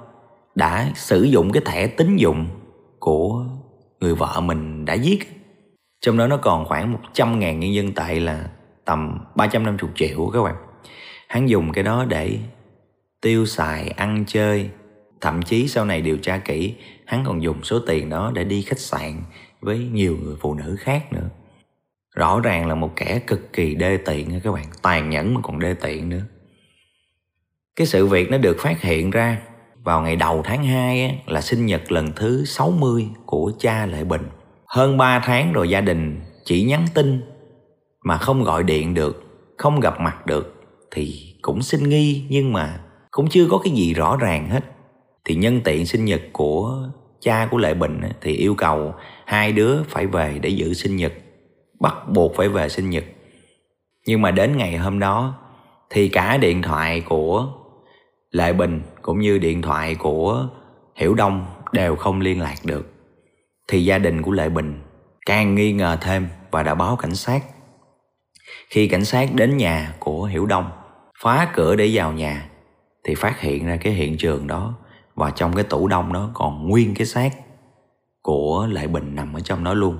đã 0.54 0.90
sử 0.94 1.22
dụng 1.22 1.52
cái 1.52 1.62
thẻ 1.66 1.86
tín 1.86 2.16
dụng 2.16 2.46
của 2.98 3.44
người 4.00 4.14
vợ 4.14 4.40
mình 4.40 4.84
đã 4.84 4.94
giết. 4.94 5.18
Trong 6.00 6.16
đó 6.16 6.26
nó 6.26 6.36
còn 6.36 6.64
khoảng 6.64 6.92
100 6.92 7.38
ngàn 7.38 7.60
nhân 7.60 7.74
dân 7.74 7.92
tệ 7.92 8.20
là 8.20 8.50
tầm 8.84 9.18
350 9.36 9.90
triệu 9.94 10.30
các 10.32 10.42
bạn. 10.42 10.56
Hắn 11.28 11.48
dùng 11.48 11.72
cái 11.72 11.84
đó 11.84 12.04
để 12.08 12.38
tiêu 13.20 13.46
xài, 13.46 13.88
ăn 13.88 14.24
chơi. 14.26 14.70
Thậm 15.20 15.42
chí 15.42 15.68
sau 15.68 15.84
này 15.84 16.00
điều 16.00 16.18
tra 16.18 16.38
kỹ 16.38 16.74
Hắn 17.10 17.24
còn 17.26 17.42
dùng 17.42 17.62
số 17.62 17.78
tiền 17.78 18.08
đó 18.08 18.32
để 18.34 18.44
đi 18.44 18.62
khách 18.62 18.78
sạn 18.78 19.22
với 19.60 19.78
nhiều 19.78 20.16
người 20.22 20.36
phụ 20.40 20.54
nữ 20.54 20.76
khác 20.80 21.12
nữa. 21.12 21.28
Rõ 22.14 22.40
ràng 22.40 22.68
là 22.68 22.74
một 22.74 22.92
kẻ 22.96 23.20
cực 23.26 23.52
kỳ 23.52 23.74
đê 23.74 23.96
tiện 23.96 24.40
các 24.44 24.52
bạn 24.52 24.66
tàn 24.82 25.10
nhẫn 25.10 25.34
mà 25.34 25.40
còn 25.42 25.58
đê 25.58 25.74
tiện 25.74 26.08
nữa. 26.08 26.22
Cái 27.76 27.86
sự 27.86 28.06
việc 28.06 28.30
nó 28.30 28.38
được 28.38 28.56
phát 28.58 28.80
hiện 28.80 29.10
ra 29.10 29.42
vào 29.84 30.02
ngày 30.02 30.16
đầu 30.16 30.42
tháng 30.44 30.64
2 30.64 31.22
là 31.26 31.40
sinh 31.40 31.66
nhật 31.66 31.92
lần 31.92 32.12
thứ 32.16 32.44
60 32.44 33.08
của 33.26 33.52
cha 33.58 33.86
Lệ 33.86 34.04
Bình. 34.04 34.28
Hơn 34.66 34.96
3 34.96 35.18
tháng 35.24 35.52
rồi 35.52 35.68
gia 35.68 35.80
đình 35.80 36.20
chỉ 36.44 36.62
nhắn 36.62 36.86
tin 36.94 37.20
mà 38.04 38.18
không 38.18 38.44
gọi 38.44 38.62
điện 38.62 38.94
được, 38.94 39.22
không 39.58 39.80
gặp 39.80 40.00
mặt 40.00 40.26
được 40.26 40.54
thì 40.90 41.34
cũng 41.42 41.62
xin 41.62 41.88
nghi 41.88 42.24
nhưng 42.28 42.52
mà 42.52 42.80
cũng 43.10 43.28
chưa 43.28 43.46
có 43.50 43.58
cái 43.58 43.72
gì 43.72 43.94
rõ 43.94 44.16
ràng 44.16 44.48
hết. 44.50 44.64
Thì 45.24 45.34
nhân 45.34 45.60
tiện 45.64 45.86
sinh 45.86 46.04
nhật 46.04 46.22
của 46.32 46.88
cha 47.20 47.48
của 47.50 47.58
Lệ 47.58 47.74
Bình 47.74 48.00
thì 48.20 48.32
yêu 48.32 48.54
cầu 48.54 48.94
hai 49.26 49.52
đứa 49.52 49.82
phải 49.82 50.06
về 50.06 50.38
để 50.42 50.48
giữ 50.48 50.74
sinh 50.74 50.96
nhật 50.96 51.12
bắt 51.80 51.94
buộc 52.08 52.36
phải 52.36 52.48
về 52.48 52.68
sinh 52.68 52.90
nhật 52.90 53.04
nhưng 54.06 54.22
mà 54.22 54.30
đến 54.30 54.56
ngày 54.56 54.76
hôm 54.76 54.98
đó 54.98 55.34
thì 55.90 56.08
cả 56.08 56.36
điện 56.36 56.62
thoại 56.62 57.00
của 57.00 57.48
Lệ 58.30 58.52
Bình 58.52 58.82
cũng 59.02 59.20
như 59.20 59.38
điện 59.38 59.62
thoại 59.62 59.94
của 59.94 60.48
Hiểu 60.96 61.14
Đông 61.14 61.46
đều 61.72 61.96
không 61.96 62.20
liên 62.20 62.40
lạc 62.40 62.56
được 62.64 62.86
thì 63.68 63.84
gia 63.84 63.98
đình 63.98 64.22
của 64.22 64.32
Lệ 64.32 64.48
Bình 64.48 64.82
càng 65.26 65.54
nghi 65.54 65.72
ngờ 65.72 65.98
thêm 66.00 66.28
và 66.50 66.62
đã 66.62 66.74
báo 66.74 66.96
cảnh 66.96 67.14
sát 67.14 67.42
khi 68.70 68.88
cảnh 68.88 69.04
sát 69.04 69.34
đến 69.34 69.56
nhà 69.56 69.94
của 69.98 70.24
Hiểu 70.24 70.46
Đông, 70.46 70.70
phá 71.22 71.50
cửa 71.54 71.76
để 71.76 71.90
vào 71.92 72.12
nhà, 72.12 72.48
thì 73.04 73.14
phát 73.14 73.40
hiện 73.40 73.66
ra 73.66 73.76
cái 73.76 73.92
hiện 73.92 74.16
trường 74.16 74.46
đó 74.46 74.74
và 75.14 75.30
trong 75.30 75.54
cái 75.54 75.64
tủ 75.64 75.88
đông 75.88 76.12
đó 76.12 76.30
còn 76.34 76.68
nguyên 76.68 76.94
cái 76.94 77.06
xác 77.06 77.30
của 78.22 78.66
Lệ 78.70 78.86
Bình 78.86 79.14
nằm 79.14 79.32
ở 79.32 79.40
trong 79.40 79.64
đó 79.64 79.74
luôn. 79.74 79.98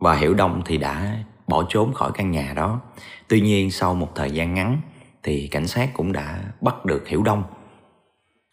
Và 0.00 0.14
Hiểu 0.14 0.34
Đông 0.34 0.62
thì 0.64 0.76
đã 0.76 1.24
bỏ 1.48 1.64
trốn 1.68 1.92
khỏi 1.92 2.10
căn 2.14 2.30
nhà 2.30 2.52
đó. 2.56 2.80
Tuy 3.28 3.40
nhiên 3.40 3.70
sau 3.70 3.94
một 3.94 4.08
thời 4.14 4.30
gian 4.30 4.54
ngắn 4.54 4.80
thì 5.22 5.48
cảnh 5.48 5.66
sát 5.66 5.90
cũng 5.94 6.12
đã 6.12 6.44
bắt 6.60 6.84
được 6.84 7.08
Hiểu 7.08 7.22
Đông. 7.22 7.42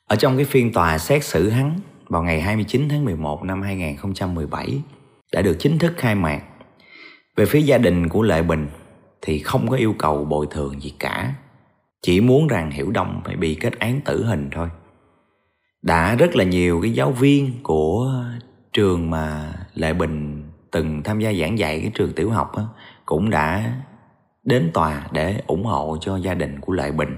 Ở 0.08 0.16
trong 0.16 0.36
cái 0.36 0.46
phiên 0.46 0.74
tòa 0.74 0.98
xét 0.98 1.24
xử 1.24 1.50
hắn 1.50 1.80
vào 2.08 2.24
ngày 2.24 2.42
29 2.42 2.90
tháng 2.90 3.06
11 3.06 3.44
năm 3.44 3.62
2017 3.62 4.82
đã 5.34 5.42
được 5.42 5.56
chính 5.60 5.78
thức 5.78 5.94
khai 5.98 6.16
mạc. 6.16 6.42
Về 7.36 7.46
phía 7.46 7.62
gia 7.62 7.78
đình 7.78 8.10
của 8.10 8.22
Lệ 8.22 8.44
Bình 8.44 8.68
thì 9.22 9.40
không 9.40 9.70
có 9.70 9.76
yêu 9.76 9.96
cầu 10.00 10.26
bồi 10.26 10.48
thường 10.52 10.82
gì 10.82 10.94
cả. 11.00 11.34
Chỉ 12.02 12.22
muốn 12.22 12.48
rằng 12.48 12.72
Hiểu 12.72 12.92
Đông 12.92 13.22
phải 13.26 13.36
bị 13.36 13.56
kết 13.56 13.80
án 13.80 14.02
tử 14.02 14.26
hình 14.26 14.50
thôi. 14.52 14.70
Đã 15.82 16.16
rất 16.16 16.36
là 16.36 16.44
nhiều 16.44 16.82
cái 16.82 16.92
giáo 16.92 17.12
viên 17.12 17.52
của 17.64 18.14
trường 18.74 19.10
mà 19.10 19.54
Lệ 19.74 19.94
Bình 19.94 20.44
từng 20.72 21.04
tham 21.04 21.20
gia 21.20 21.34
giảng 21.34 21.60
dạy 21.60 21.80
cái 21.82 21.92
trường 21.94 22.14
tiểu 22.14 22.30
học 22.30 22.52
á, 22.58 22.64
cũng 23.06 23.30
đã 23.30 23.74
đến 24.46 24.72
tòa 24.74 25.08
để 25.12 25.42
ủng 25.48 25.64
hộ 25.64 25.98
cho 26.02 26.18
gia 26.18 26.34
đình 26.34 26.60
của 26.60 26.74
lại 26.74 26.92
Bình. 26.92 27.16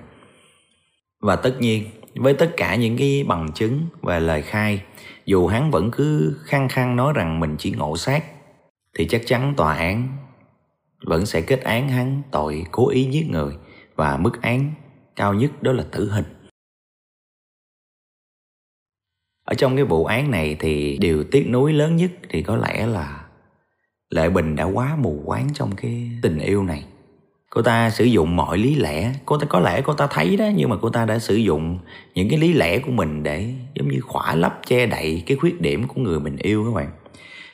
Và 1.20 1.36
tất 1.36 1.56
nhiên, 1.60 1.84
với 2.16 2.34
tất 2.34 2.54
cả 2.58 2.76
những 2.76 2.98
cái 2.98 3.24
bằng 3.28 3.52
chứng 3.52 3.82
và 4.02 4.20
lời 4.20 4.42
khai, 4.42 4.82
dù 5.26 5.48
hắn 5.48 5.72
vẫn 5.72 5.92
cứ 5.92 6.38
khăng 6.44 6.70
khăng 6.70 6.96
nói 6.96 7.14
rằng 7.16 7.40
mình 7.40 7.56
chỉ 7.60 7.72
ngộ 7.72 7.98
sát, 7.98 8.24
thì 8.98 9.08
chắc 9.08 9.22
chắn 9.26 9.54
tòa 9.58 9.74
án 9.74 10.08
vẫn 11.06 11.26
sẽ 11.26 11.42
kết 11.42 11.62
án 11.64 11.90
hắn 11.90 12.22
tội 12.32 12.66
cố 12.72 12.90
ý 12.90 13.04
giết 13.04 13.26
người 13.30 13.58
và 13.96 14.18
mức 14.18 14.42
án 14.42 14.74
cao 15.16 15.34
nhất 15.34 15.64
đó 15.64 15.72
là 15.72 15.86
tử 15.92 16.12
hình. 16.12 16.26
Ở 19.46 19.54
trong 19.54 19.76
cái 19.76 19.86
vụ 19.86 20.06
án 20.06 20.32
này 20.32 20.56
thì 20.60 20.98
điều 21.02 21.24
tiếc 21.24 21.48
nuối 21.50 21.74
lớn 21.74 21.96
nhất 21.96 22.12
thì 22.30 22.42
có 22.42 22.56
lẽ 22.56 22.88
là 22.88 23.26
Lệ 24.10 24.30
Bình 24.30 24.56
đã 24.56 24.64
quá 24.64 24.96
mù 24.96 25.24
quáng 25.26 25.48
trong 25.54 25.76
cái 25.76 26.12
tình 26.22 26.40
yêu 26.40 26.64
này. 26.64 26.86
Cô 27.58 27.64
ta 27.64 27.90
sử 27.90 28.06
dụng 28.06 28.36
mọi 28.36 28.58
lý 28.58 28.76
lẽ, 28.76 29.14
cô 29.26 29.38
ta 29.38 29.46
có 29.50 29.60
lẽ 29.60 29.82
cô 29.82 29.94
ta 29.94 30.08
thấy 30.08 30.38
đó 30.38 30.46
nhưng 30.56 30.70
mà 30.70 30.76
cô 30.82 30.90
ta 30.90 31.06
đã 31.06 31.20
sử 31.20 31.36
dụng 31.36 31.80
những 32.16 32.30
cái 32.30 32.40
lý 32.40 32.54
lẽ 32.54 32.80
của 32.80 32.92
mình 32.92 33.24
để 33.24 33.54
giống 33.74 33.88
như 33.88 34.00
khỏa 34.02 34.36
lấp 34.36 34.60
che 34.68 34.86
đậy 34.86 35.24
cái 35.26 35.38
khuyết 35.38 35.62
điểm 35.62 35.88
của 35.88 36.02
người 36.02 36.20
mình 36.20 36.38
yêu 36.38 36.66
các 36.66 36.76
bạn. 36.76 36.92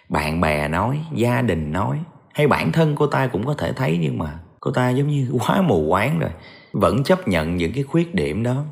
Bạn 0.10 0.42
bè 0.42 0.68
nói, 0.68 1.00
gia 1.16 1.42
đình 1.42 1.72
nói, 1.72 2.00
hay 2.34 2.48
bản 2.48 2.72
thân 2.72 2.96
cô 2.96 3.08
ta 3.08 3.28
cũng 3.28 3.46
có 3.46 3.54
thể 3.54 3.74
thấy 3.74 3.98
nhưng 4.02 4.18
mà 4.18 4.40
cô 4.60 4.72
ta 4.72 4.90
giống 4.90 5.08
như 5.08 5.28
quá 5.48 5.62
mù 5.62 5.90
quáng 5.90 6.20
rồi, 6.20 6.32
vẫn 6.74 7.04
chấp 7.04 7.28
nhận 7.28 7.58
những 7.58 7.74
cái 7.74 7.84
khuyết 7.84 8.16
điểm 8.16 8.44
đó. 8.44 8.64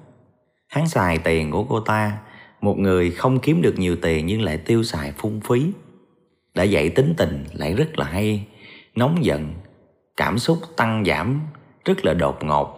Hắn 0.67 0.87
xài 0.87 1.17
tiền 1.17 1.51
của 1.51 1.63
cô 1.63 1.79
ta, 1.79 2.17
một 2.61 2.77
người 2.77 3.11
không 3.11 3.39
kiếm 3.39 3.61
được 3.61 3.79
nhiều 3.79 3.95
tiền 3.95 4.25
nhưng 4.25 4.41
lại 4.41 4.57
tiêu 4.57 4.83
xài 4.83 5.11
phung 5.17 5.41
phí 5.41 5.65
đã 6.55 6.63
dạy 6.63 6.89
tính 6.89 7.13
tình 7.17 7.45
lại 7.53 7.73
rất 7.73 7.99
là 7.99 8.05
hay 8.05 8.45
nóng 8.95 9.25
giận 9.25 9.53
cảm 10.21 10.39
xúc 10.39 10.57
tăng 10.77 11.03
giảm 11.05 11.39
rất 11.85 12.05
là 12.05 12.13
đột 12.13 12.43
ngột. 12.43 12.77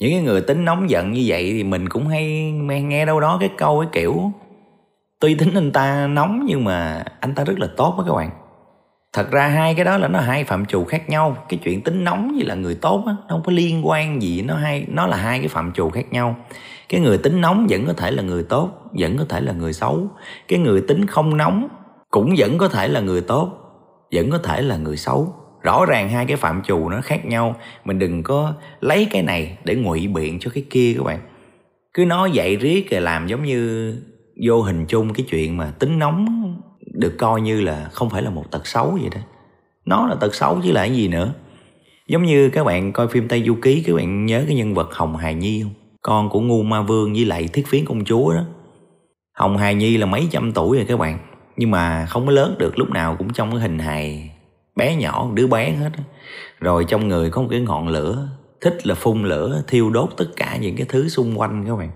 Những 0.00 0.10
cái 0.10 0.22
người 0.22 0.40
tính 0.40 0.64
nóng 0.64 0.90
giận 0.90 1.12
như 1.12 1.24
vậy 1.26 1.52
thì 1.52 1.64
mình 1.64 1.88
cũng 1.88 2.08
hay 2.08 2.52
nghe 2.52 3.04
đâu 3.06 3.20
đó 3.20 3.36
cái 3.40 3.50
câu 3.56 3.80
cái 3.80 3.88
kiểu, 3.92 4.32
tuy 5.20 5.34
tính 5.34 5.54
anh 5.54 5.72
ta 5.72 6.06
nóng 6.06 6.44
nhưng 6.46 6.64
mà 6.64 7.04
anh 7.20 7.34
ta 7.34 7.44
rất 7.44 7.58
là 7.58 7.68
tốt 7.76 7.94
đó 7.98 8.04
các 8.06 8.14
bạn. 8.14 8.30
Thật 9.12 9.30
ra 9.30 9.48
hai 9.48 9.74
cái 9.74 9.84
đó 9.84 9.98
là 9.98 10.08
nó 10.08 10.20
hai 10.20 10.44
phạm 10.44 10.66
trù 10.66 10.84
khác 10.84 11.08
nhau. 11.08 11.36
Cái 11.48 11.60
chuyện 11.64 11.82
tính 11.82 12.04
nóng 12.04 12.32
với 12.36 12.44
là 12.44 12.54
người 12.54 12.74
tốt 12.74 13.04
á, 13.06 13.12
nó 13.12 13.26
không 13.28 13.42
có 13.44 13.52
liên 13.52 13.86
quan 13.86 14.22
gì, 14.22 14.42
nó 14.42 14.54
hai 14.54 14.86
nó 14.88 15.06
là 15.06 15.16
hai 15.16 15.38
cái 15.38 15.48
phạm 15.48 15.72
trù 15.72 15.90
khác 15.90 16.12
nhau. 16.12 16.36
Cái 16.88 17.00
người 17.00 17.18
tính 17.18 17.40
nóng 17.40 17.66
vẫn 17.70 17.86
có 17.86 17.92
thể 17.92 18.10
là 18.10 18.22
người 18.22 18.42
tốt, 18.42 18.70
vẫn 19.00 19.18
có 19.18 19.24
thể 19.28 19.40
là 19.40 19.52
người 19.52 19.72
xấu. 19.72 20.06
Cái 20.48 20.58
người 20.58 20.80
tính 20.88 21.06
không 21.06 21.36
nóng 21.36 21.68
cũng 22.10 22.34
vẫn 22.38 22.58
có 22.58 22.68
thể 22.68 22.88
là 22.88 23.00
người 23.00 23.20
tốt, 23.20 23.50
vẫn 24.14 24.30
có 24.30 24.38
thể 24.38 24.62
là 24.62 24.76
người 24.76 24.96
xấu 24.96 25.34
rõ 25.64 25.84
ràng 25.86 26.08
hai 26.08 26.26
cái 26.26 26.36
phạm 26.36 26.62
trù 26.62 26.88
nó 26.88 27.00
khác 27.00 27.24
nhau. 27.26 27.56
Mình 27.84 27.98
đừng 27.98 28.22
có 28.22 28.54
lấy 28.80 29.06
cái 29.10 29.22
này 29.22 29.58
để 29.64 29.74
ngụy 29.74 30.06
biện 30.06 30.38
cho 30.38 30.50
cái 30.54 30.64
kia 30.70 30.94
các 30.96 31.04
bạn. 31.04 31.20
Cứ 31.94 32.04
nói 32.04 32.30
vậy 32.34 32.56
riết 32.56 32.90
rồi 32.90 33.00
làm 33.00 33.26
giống 33.26 33.44
như 33.44 33.94
vô 34.46 34.62
hình 34.62 34.86
chung 34.86 35.12
cái 35.14 35.26
chuyện 35.30 35.56
mà 35.56 35.72
tính 35.78 35.98
nóng 35.98 36.26
được 36.94 37.14
coi 37.18 37.40
như 37.40 37.60
là 37.60 37.88
không 37.92 38.10
phải 38.10 38.22
là 38.22 38.30
một 38.30 38.50
tật 38.50 38.66
xấu 38.66 38.90
vậy 38.90 39.10
đó. 39.14 39.20
Nó 39.84 40.06
là 40.06 40.14
tật 40.14 40.34
xấu 40.34 40.60
chứ 40.64 40.72
là 40.72 40.80
cái 40.80 40.96
gì 40.96 41.08
nữa. 41.08 41.34
Giống 42.08 42.24
như 42.24 42.50
các 42.50 42.64
bạn 42.64 42.92
coi 42.92 43.08
phim 43.08 43.28
tây 43.28 43.42
du 43.46 43.54
ký, 43.62 43.82
các 43.86 43.96
bạn 43.96 44.26
nhớ 44.26 44.44
cái 44.46 44.56
nhân 44.56 44.74
vật 44.74 44.94
hồng 44.94 45.16
hài 45.16 45.34
nhi 45.34 45.62
không? 45.62 45.72
Con 46.02 46.28
của 46.28 46.40
ngu 46.40 46.62
ma 46.62 46.82
vương 46.82 47.12
với 47.12 47.24
lại 47.24 47.48
thiết 47.52 47.66
phiến 47.66 47.84
công 47.84 48.04
chúa 48.04 48.34
đó. 48.34 48.44
Hồng 49.34 49.56
hài 49.56 49.74
nhi 49.74 49.96
là 49.96 50.06
mấy 50.06 50.28
trăm 50.30 50.52
tuổi 50.52 50.76
rồi 50.76 50.86
các 50.88 50.98
bạn. 50.98 51.18
Nhưng 51.56 51.70
mà 51.70 52.06
không 52.06 52.26
có 52.26 52.32
lớn 52.32 52.54
được, 52.58 52.78
lúc 52.78 52.90
nào 52.90 53.16
cũng 53.18 53.32
trong 53.32 53.50
cái 53.50 53.60
hình 53.60 53.78
hài 53.78 54.33
bé 54.76 54.96
nhỏ 54.96 55.30
đứa 55.34 55.46
bé 55.46 55.70
hết 55.70 55.90
rồi 56.60 56.84
trong 56.88 57.08
người 57.08 57.30
có 57.30 57.42
một 57.42 57.48
cái 57.50 57.60
ngọn 57.60 57.88
lửa, 57.88 58.28
thích 58.60 58.86
là 58.86 58.94
phun 58.94 59.22
lửa, 59.22 59.62
thiêu 59.68 59.90
đốt 59.90 60.10
tất 60.16 60.26
cả 60.36 60.56
những 60.56 60.76
cái 60.76 60.86
thứ 60.88 61.08
xung 61.08 61.40
quanh 61.40 61.64
các 61.66 61.76
bạn. 61.76 61.90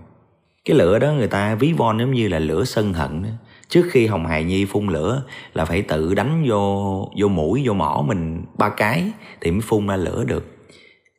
Cái 0.65 0.77
lửa 0.77 0.99
đó 0.99 1.11
người 1.11 1.27
ta 1.27 1.55
ví 1.55 1.73
von 1.73 1.99
giống 1.99 2.11
như 2.11 2.27
là 2.27 2.39
lửa 2.39 2.63
sân 2.63 2.93
hận 2.93 3.23
đó. 3.23 3.29
trước 3.69 3.85
khi 3.91 4.07
hồng 4.07 4.25
hài 4.25 4.43
nhi 4.43 4.65
phun 4.65 4.87
lửa 4.87 5.23
là 5.53 5.65
phải 5.65 5.81
tự 5.81 6.13
đánh 6.13 6.45
vô 6.49 7.07
vô 7.19 7.27
mũi, 7.27 7.63
vô 7.65 7.73
mỏ 7.73 8.03
mình 8.07 8.45
ba 8.57 8.69
cái 8.69 9.11
thì 9.41 9.51
mới 9.51 9.61
phun 9.61 9.87
ra 9.87 9.95
lửa 9.95 10.23
được. 10.23 10.45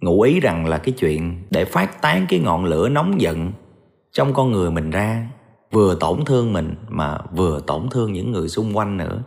Ngụ 0.00 0.22
ý 0.22 0.40
rằng 0.40 0.66
là 0.66 0.78
cái 0.78 0.94
chuyện 0.98 1.42
để 1.50 1.64
phát 1.64 2.02
tán 2.02 2.26
cái 2.28 2.40
ngọn 2.40 2.64
lửa 2.64 2.88
nóng 2.88 3.20
giận 3.20 3.52
trong 4.12 4.32
con 4.32 4.52
người 4.52 4.70
mình 4.70 4.90
ra, 4.90 5.26
vừa 5.70 5.94
tổn 5.94 6.24
thương 6.24 6.52
mình 6.52 6.74
mà 6.88 7.18
vừa 7.36 7.60
tổn 7.66 7.88
thương 7.90 8.12
những 8.12 8.32
người 8.32 8.48
xung 8.48 8.76
quanh 8.76 8.96
nữa 8.96 9.22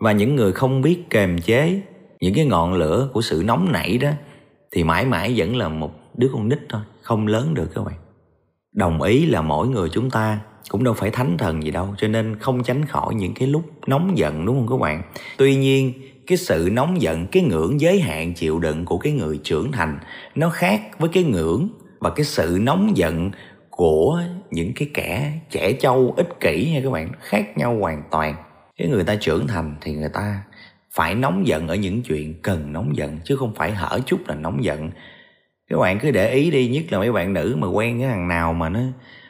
và 0.00 0.12
những 0.12 0.36
người 0.36 0.52
không 0.52 0.82
biết 0.82 1.10
kềm 1.10 1.38
chế 1.38 1.80
những 2.20 2.34
cái 2.34 2.44
ngọn 2.44 2.74
lửa 2.74 3.08
của 3.12 3.22
sự 3.22 3.42
nóng 3.46 3.72
nảy 3.72 3.98
đó, 3.98 4.10
thì 4.72 4.84
mãi 4.84 5.04
mãi 5.04 5.32
vẫn 5.36 5.56
là 5.56 5.68
một 5.68 5.90
đứa 6.16 6.28
con 6.32 6.48
nít 6.48 6.58
thôi, 6.68 6.80
không 7.02 7.26
lớn 7.26 7.54
được 7.54 7.70
các 7.74 7.84
bạn. 7.84 7.96
Đồng 8.72 9.02
ý 9.02 9.26
là 9.26 9.42
mỗi 9.42 9.68
người 9.68 9.88
chúng 9.88 10.10
ta 10.10 10.38
cũng 10.68 10.84
đâu 10.84 10.94
phải 10.94 11.10
thánh 11.10 11.38
thần 11.38 11.62
gì 11.62 11.70
đâu, 11.70 11.88
cho 11.98 12.08
nên 12.08 12.38
không 12.38 12.62
tránh 12.62 12.84
khỏi 12.84 13.14
những 13.14 13.34
cái 13.34 13.48
lúc 13.48 13.62
nóng 13.86 14.18
giận, 14.18 14.46
đúng 14.46 14.56
không 14.56 14.68
các 14.68 14.84
bạn? 14.84 15.02
Tuy 15.36 15.56
nhiên, 15.56 15.92
cái 16.26 16.38
sự 16.38 16.68
nóng 16.72 17.02
giận, 17.02 17.26
cái 17.26 17.42
ngưỡng 17.42 17.80
giới 17.80 18.00
hạn 18.00 18.34
chịu 18.34 18.58
đựng 18.58 18.84
của 18.84 18.98
cái 18.98 19.12
người 19.12 19.40
trưởng 19.44 19.72
thành, 19.72 19.98
nó 20.34 20.50
khác 20.50 20.80
với 20.98 21.10
cái 21.12 21.24
ngưỡng 21.24 21.68
và 21.98 22.10
cái 22.10 22.24
sự 22.24 22.58
nóng 22.60 22.96
giận 22.96 23.30
của 23.70 24.22
những 24.50 24.72
cái 24.76 24.90
kẻ 24.94 25.32
trẻ 25.50 25.72
trâu, 25.72 26.14
ích 26.16 26.40
kỷ 26.40 26.70
nha 26.74 26.80
các 26.84 26.90
bạn, 26.90 27.12
khác 27.20 27.58
nhau 27.58 27.76
hoàn 27.80 28.02
toàn 28.10 28.34
cái 28.80 28.88
người 28.88 29.04
ta 29.04 29.14
trưởng 29.14 29.46
thành 29.46 29.74
thì 29.80 29.92
người 29.92 30.08
ta 30.08 30.42
phải 30.92 31.14
nóng 31.14 31.46
giận 31.46 31.68
ở 31.68 31.74
những 31.74 32.02
chuyện 32.02 32.34
cần 32.42 32.72
nóng 32.72 32.96
giận, 32.96 33.18
chứ 33.24 33.36
không 33.36 33.54
phải 33.54 33.72
hở 33.72 34.00
chút 34.06 34.20
là 34.28 34.34
nóng 34.34 34.64
giận. 34.64 34.90
Các 35.70 35.78
bạn 35.78 35.98
cứ 35.98 36.10
để 36.10 36.30
ý 36.30 36.50
đi, 36.50 36.68
nhất 36.68 36.84
là 36.90 36.98
mấy 36.98 37.12
bạn 37.12 37.32
nữ 37.32 37.56
mà 37.58 37.68
quen 37.68 38.00
cái 38.00 38.08
thằng 38.08 38.28
nào 38.28 38.52
mà 38.52 38.68
nó 38.68 38.80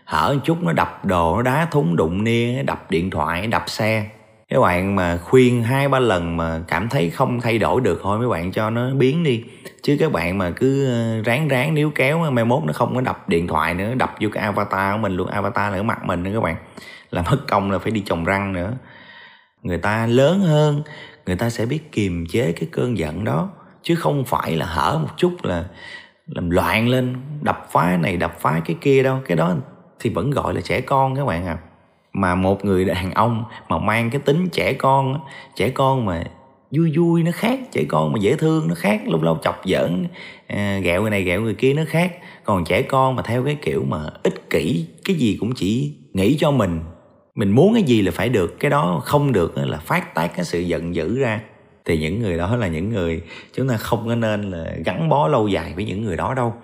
hở 0.04 0.32
một 0.34 0.40
chút, 0.44 0.62
nó 0.62 0.72
đập 0.72 1.04
đồ, 1.04 1.36
nó 1.36 1.42
đá 1.42 1.68
thúng 1.70 1.96
đụng 1.96 2.24
nia 2.24 2.62
đập 2.62 2.90
điện 2.90 3.10
thoại 3.10 3.46
đập 3.46 3.64
xe. 3.66 4.06
Các 4.48 4.60
bạn 4.60 4.96
mà 4.96 5.16
khuyên 5.16 5.62
hai 5.62 5.88
ba 5.88 5.98
lần 5.98 6.36
mà 6.36 6.62
cảm 6.68 6.88
thấy 6.88 7.10
không 7.10 7.40
thay 7.40 7.58
đổi 7.58 7.80
được 7.80 8.00
thôi, 8.02 8.18
mấy 8.18 8.28
bạn 8.28 8.52
cho 8.52 8.70
nó 8.70 8.94
biến 8.94 9.24
đi. 9.24 9.44
Chứ 9.82 9.96
các 10.00 10.12
bạn 10.12 10.38
mà 10.38 10.50
cứ 10.50 10.86
ờ, 10.86 11.22
ráng 11.22 11.48
ráng 11.48 11.74
níu 11.74 11.90
kéo, 11.94 12.30
mai 12.30 12.44
mốt 12.44 12.64
nó 12.64 12.72
không 12.72 12.94
có 12.94 13.00
đập 13.00 13.28
điện 13.28 13.46
thoại 13.46 13.74
nữa, 13.74 13.94
đập 13.94 14.14
vô 14.20 14.28
cái 14.32 14.42
avatar 14.42 14.94
của 14.94 14.98
mình 14.98 15.16
luôn. 15.16 15.28
Avatar 15.28 15.72
là 15.72 15.78
ở 15.78 15.82
mặt 15.82 16.04
mình 16.04 16.22
nữa 16.22 16.30
các 16.34 16.42
bạn. 16.42 16.56
Là 17.10 17.22
mất 17.30 17.38
công 17.48 17.70
là 17.70 17.78
phải 17.78 17.90
đi 17.90 18.00
trồng 18.00 18.24
răng 18.24 18.52
nữa 18.52 18.72
người 19.62 19.78
ta 19.78 20.06
lớn 20.06 20.40
hơn 20.40 20.82
người 21.26 21.36
ta 21.36 21.50
sẽ 21.50 21.66
biết 21.66 21.92
kiềm 21.92 22.26
chế 22.26 22.52
cái 22.52 22.68
cơn 22.72 22.98
giận 22.98 23.24
đó. 23.24 23.50
Chứ 23.82 23.94
không 23.94 24.24
phải 24.24 24.56
là 24.56 24.66
hở 24.66 24.98
một 25.02 25.08
chút 25.16 25.32
là 25.42 25.64
làm 26.26 26.50
loạn 26.50 26.88
lên 26.88 27.16
đập 27.42 27.66
phá 27.70 27.98
này 28.02 28.16
đập 28.16 28.40
phá 28.40 28.60
cái 28.64 28.76
kia 28.80 29.02
đâu. 29.02 29.18
Cái 29.26 29.36
đó 29.36 29.54
thì 30.00 30.10
vẫn 30.10 30.30
gọi 30.30 30.54
là 30.54 30.60
trẻ 30.60 30.80
con 30.80 31.16
các 31.16 31.24
bạn 31.24 31.46
à 31.46 31.58
mà 32.12 32.34
một 32.34 32.64
người 32.64 32.84
đàn 32.84 33.12
ông 33.12 33.44
mà 33.68 33.78
mang 33.78 34.10
cái 34.10 34.20
tính 34.20 34.48
trẻ 34.52 34.72
con 34.72 35.20
trẻ 35.54 35.68
con 35.68 36.06
mà 36.06 36.24
vui 36.70 36.92
vui 36.96 37.22
nó 37.22 37.30
khác 37.34 37.60
trẻ 37.72 37.84
con 37.88 38.12
mà 38.12 38.18
dễ 38.18 38.36
thương 38.36 38.68
nó 38.68 38.74
khác 38.74 39.00
lúc 39.06 39.22
lâu 39.22 39.38
chọc 39.42 39.60
giỡn 39.64 40.06
à, 40.46 40.78
ghẹo 40.82 41.00
người 41.00 41.10
này 41.10 41.22
ghẹo 41.22 41.40
người 41.40 41.54
kia 41.54 41.74
nó 41.74 41.82
khác. 41.88 42.12
Còn 42.44 42.64
trẻ 42.64 42.82
con 42.82 43.16
mà 43.16 43.22
theo 43.22 43.44
cái 43.44 43.56
kiểu 43.62 43.84
mà 43.88 43.98
ích 44.22 44.50
kỷ 44.50 44.86
cái 45.04 45.16
gì 45.16 45.36
cũng 45.40 45.52
chỉ 45.54 45.94
nghĩ 46.12 46.36
cho 46.40 46.50
mình 46.50 46.80
mình 47.34 47.50
muốn 47.50 47.74
cái 47.74 47.82
gì 47.82 48.02
là 48.02 48.12
phải 48.12 48.28
được, 48.28 48.60
cái 48.60 48.70
đó 48.70 49.02
không 49.04 49.32
được 49.32 49.56
là 49.56 49.78
phát 49.78 50.14
tác 50.14 50.28
cái 50.36 50.44
sự 50.44 50.60
giận 50.60 50.94
dữ 50.94 51.18
ra. 51.18 51.40
Thì 51.84 51.98
những 51.98 52.22
người 52.22 52.38
đó 52.38 52.56
là 52.56 52.68
những 52.68 52.90
người 52.90 53.22
chúng 53.52 53.68
ta 53.68 53.76
không 53.76 54.08
có 54.08 54.14
nên 54.14 54.50
là 54.50 54.74
gắn 54.84 55.08
bó 55.08 55.28
lâu 55.28 55.48
dài 55.48 55.72
với 55.74 55.84
những 55.84 56.04
người 56.04 56.16
đó 56.16 56.34
đâu. 56.34 56.54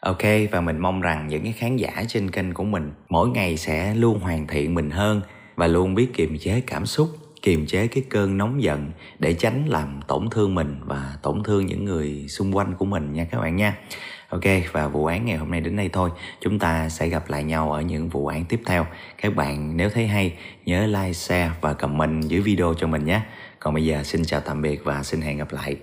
Ok, 0.00 0.22
và 0.50 0.60
mình 0.60 0.78
mong 0.78 1.00
rằng 1.00 1.28
những 1.28 1.42
cái 1.42 1.52
khán 1.52 1.76
giả 1.76 2.04
trên 2.08 2.30
kênh 2.30 2.54
của 2.54 2.64
mình 2.64 2.92
mỗi 3.08 3.28
ngày 3.28 3.56
sẽ 3.56 3.94
luôn 3.94 4.20
hoàn 4.20 4.46
thiện 4.46 4.74
mình 4.74 4.90
hơn 4.90 5.20
và 5.56 5.66
luôn 5.66 5.94
biết 5.94 6.08
kiềm 6.14 6.38
chế 6.38 6.62
cảm 6.66 6.86
xúc, 6.86 7.08
kiềm 7.42 7.66
chế 7.66 7.86
cái 7.86 8.04
cơn 8.08 8.38
nóng 8.38 8.62
giận 8.62 8.90
để 9.18 9.32
tránh 9.32 9.64
làm 9.68 10.00
tổn 10.08 10.30
thương 10.30 10.54
mình 10.54 10.76
và 10.84 11.16
tổn 11.22 11.42
thương 11.44 11.66
những 11.66 11.84
người 11.84 12.26
xung 12.28 12.56
quanh 12.56 12.74
của 12.74 12.84
mình 12.84 13.12
nha 13.12 13.26
các 13.30 13.40
bạn 13.40 13.56
nha. 13.56 13.76
Ok 14.28 14.44
và 14.72 14.88
vụ 14.88 15.06
án 15.06 15.24
ngày 15.24 15.36
hôm 15.36 15.50
nay 15.50 15.60
đến 15.60 15.76
đây 15.76 15.90
thôi. 15.92 16.10
Chúng 16.40 16.58
ta 16.58 16.88
sẽ 16.88 17.08
gặp 17.08 17.30
lại 17.30 17.44
nhau 17.44 17.72
ở 17.72 17.80
những 17.80 18.08
vụ 18.08 18.26
án 18.26 18.44
tiếp 18.44 18.60
theo. 18.66 18.86
Các 19.22 19.36
bạn 19.36 19.76
nếu 19.76 19.90
thấy 19.90 20.06
hay 20.06 20.34
nhớ 20.66 20.86
like, 20.86 21.12
share 21.12 21.50
và 21.60 21.72
comment 21.72 22.22
dưới 22.22 22.40
video 22.40 22.74
cho 22.74 22.86
mình 22.86 23.04
nhé. 23.04 23.20
Còn 23.58 23.74
bây 23.74 23.84
giờ 23.84 24.02
xin 24.02 24.24
chào 24.24 24.40
tạm 24.40 24.62
biệt 24.62 24.84
và 24.84 25.02
xin 25.02 25.20
hẹn 25.20 25.38
gặp 25.38 25.52
lại. 25.52 25.76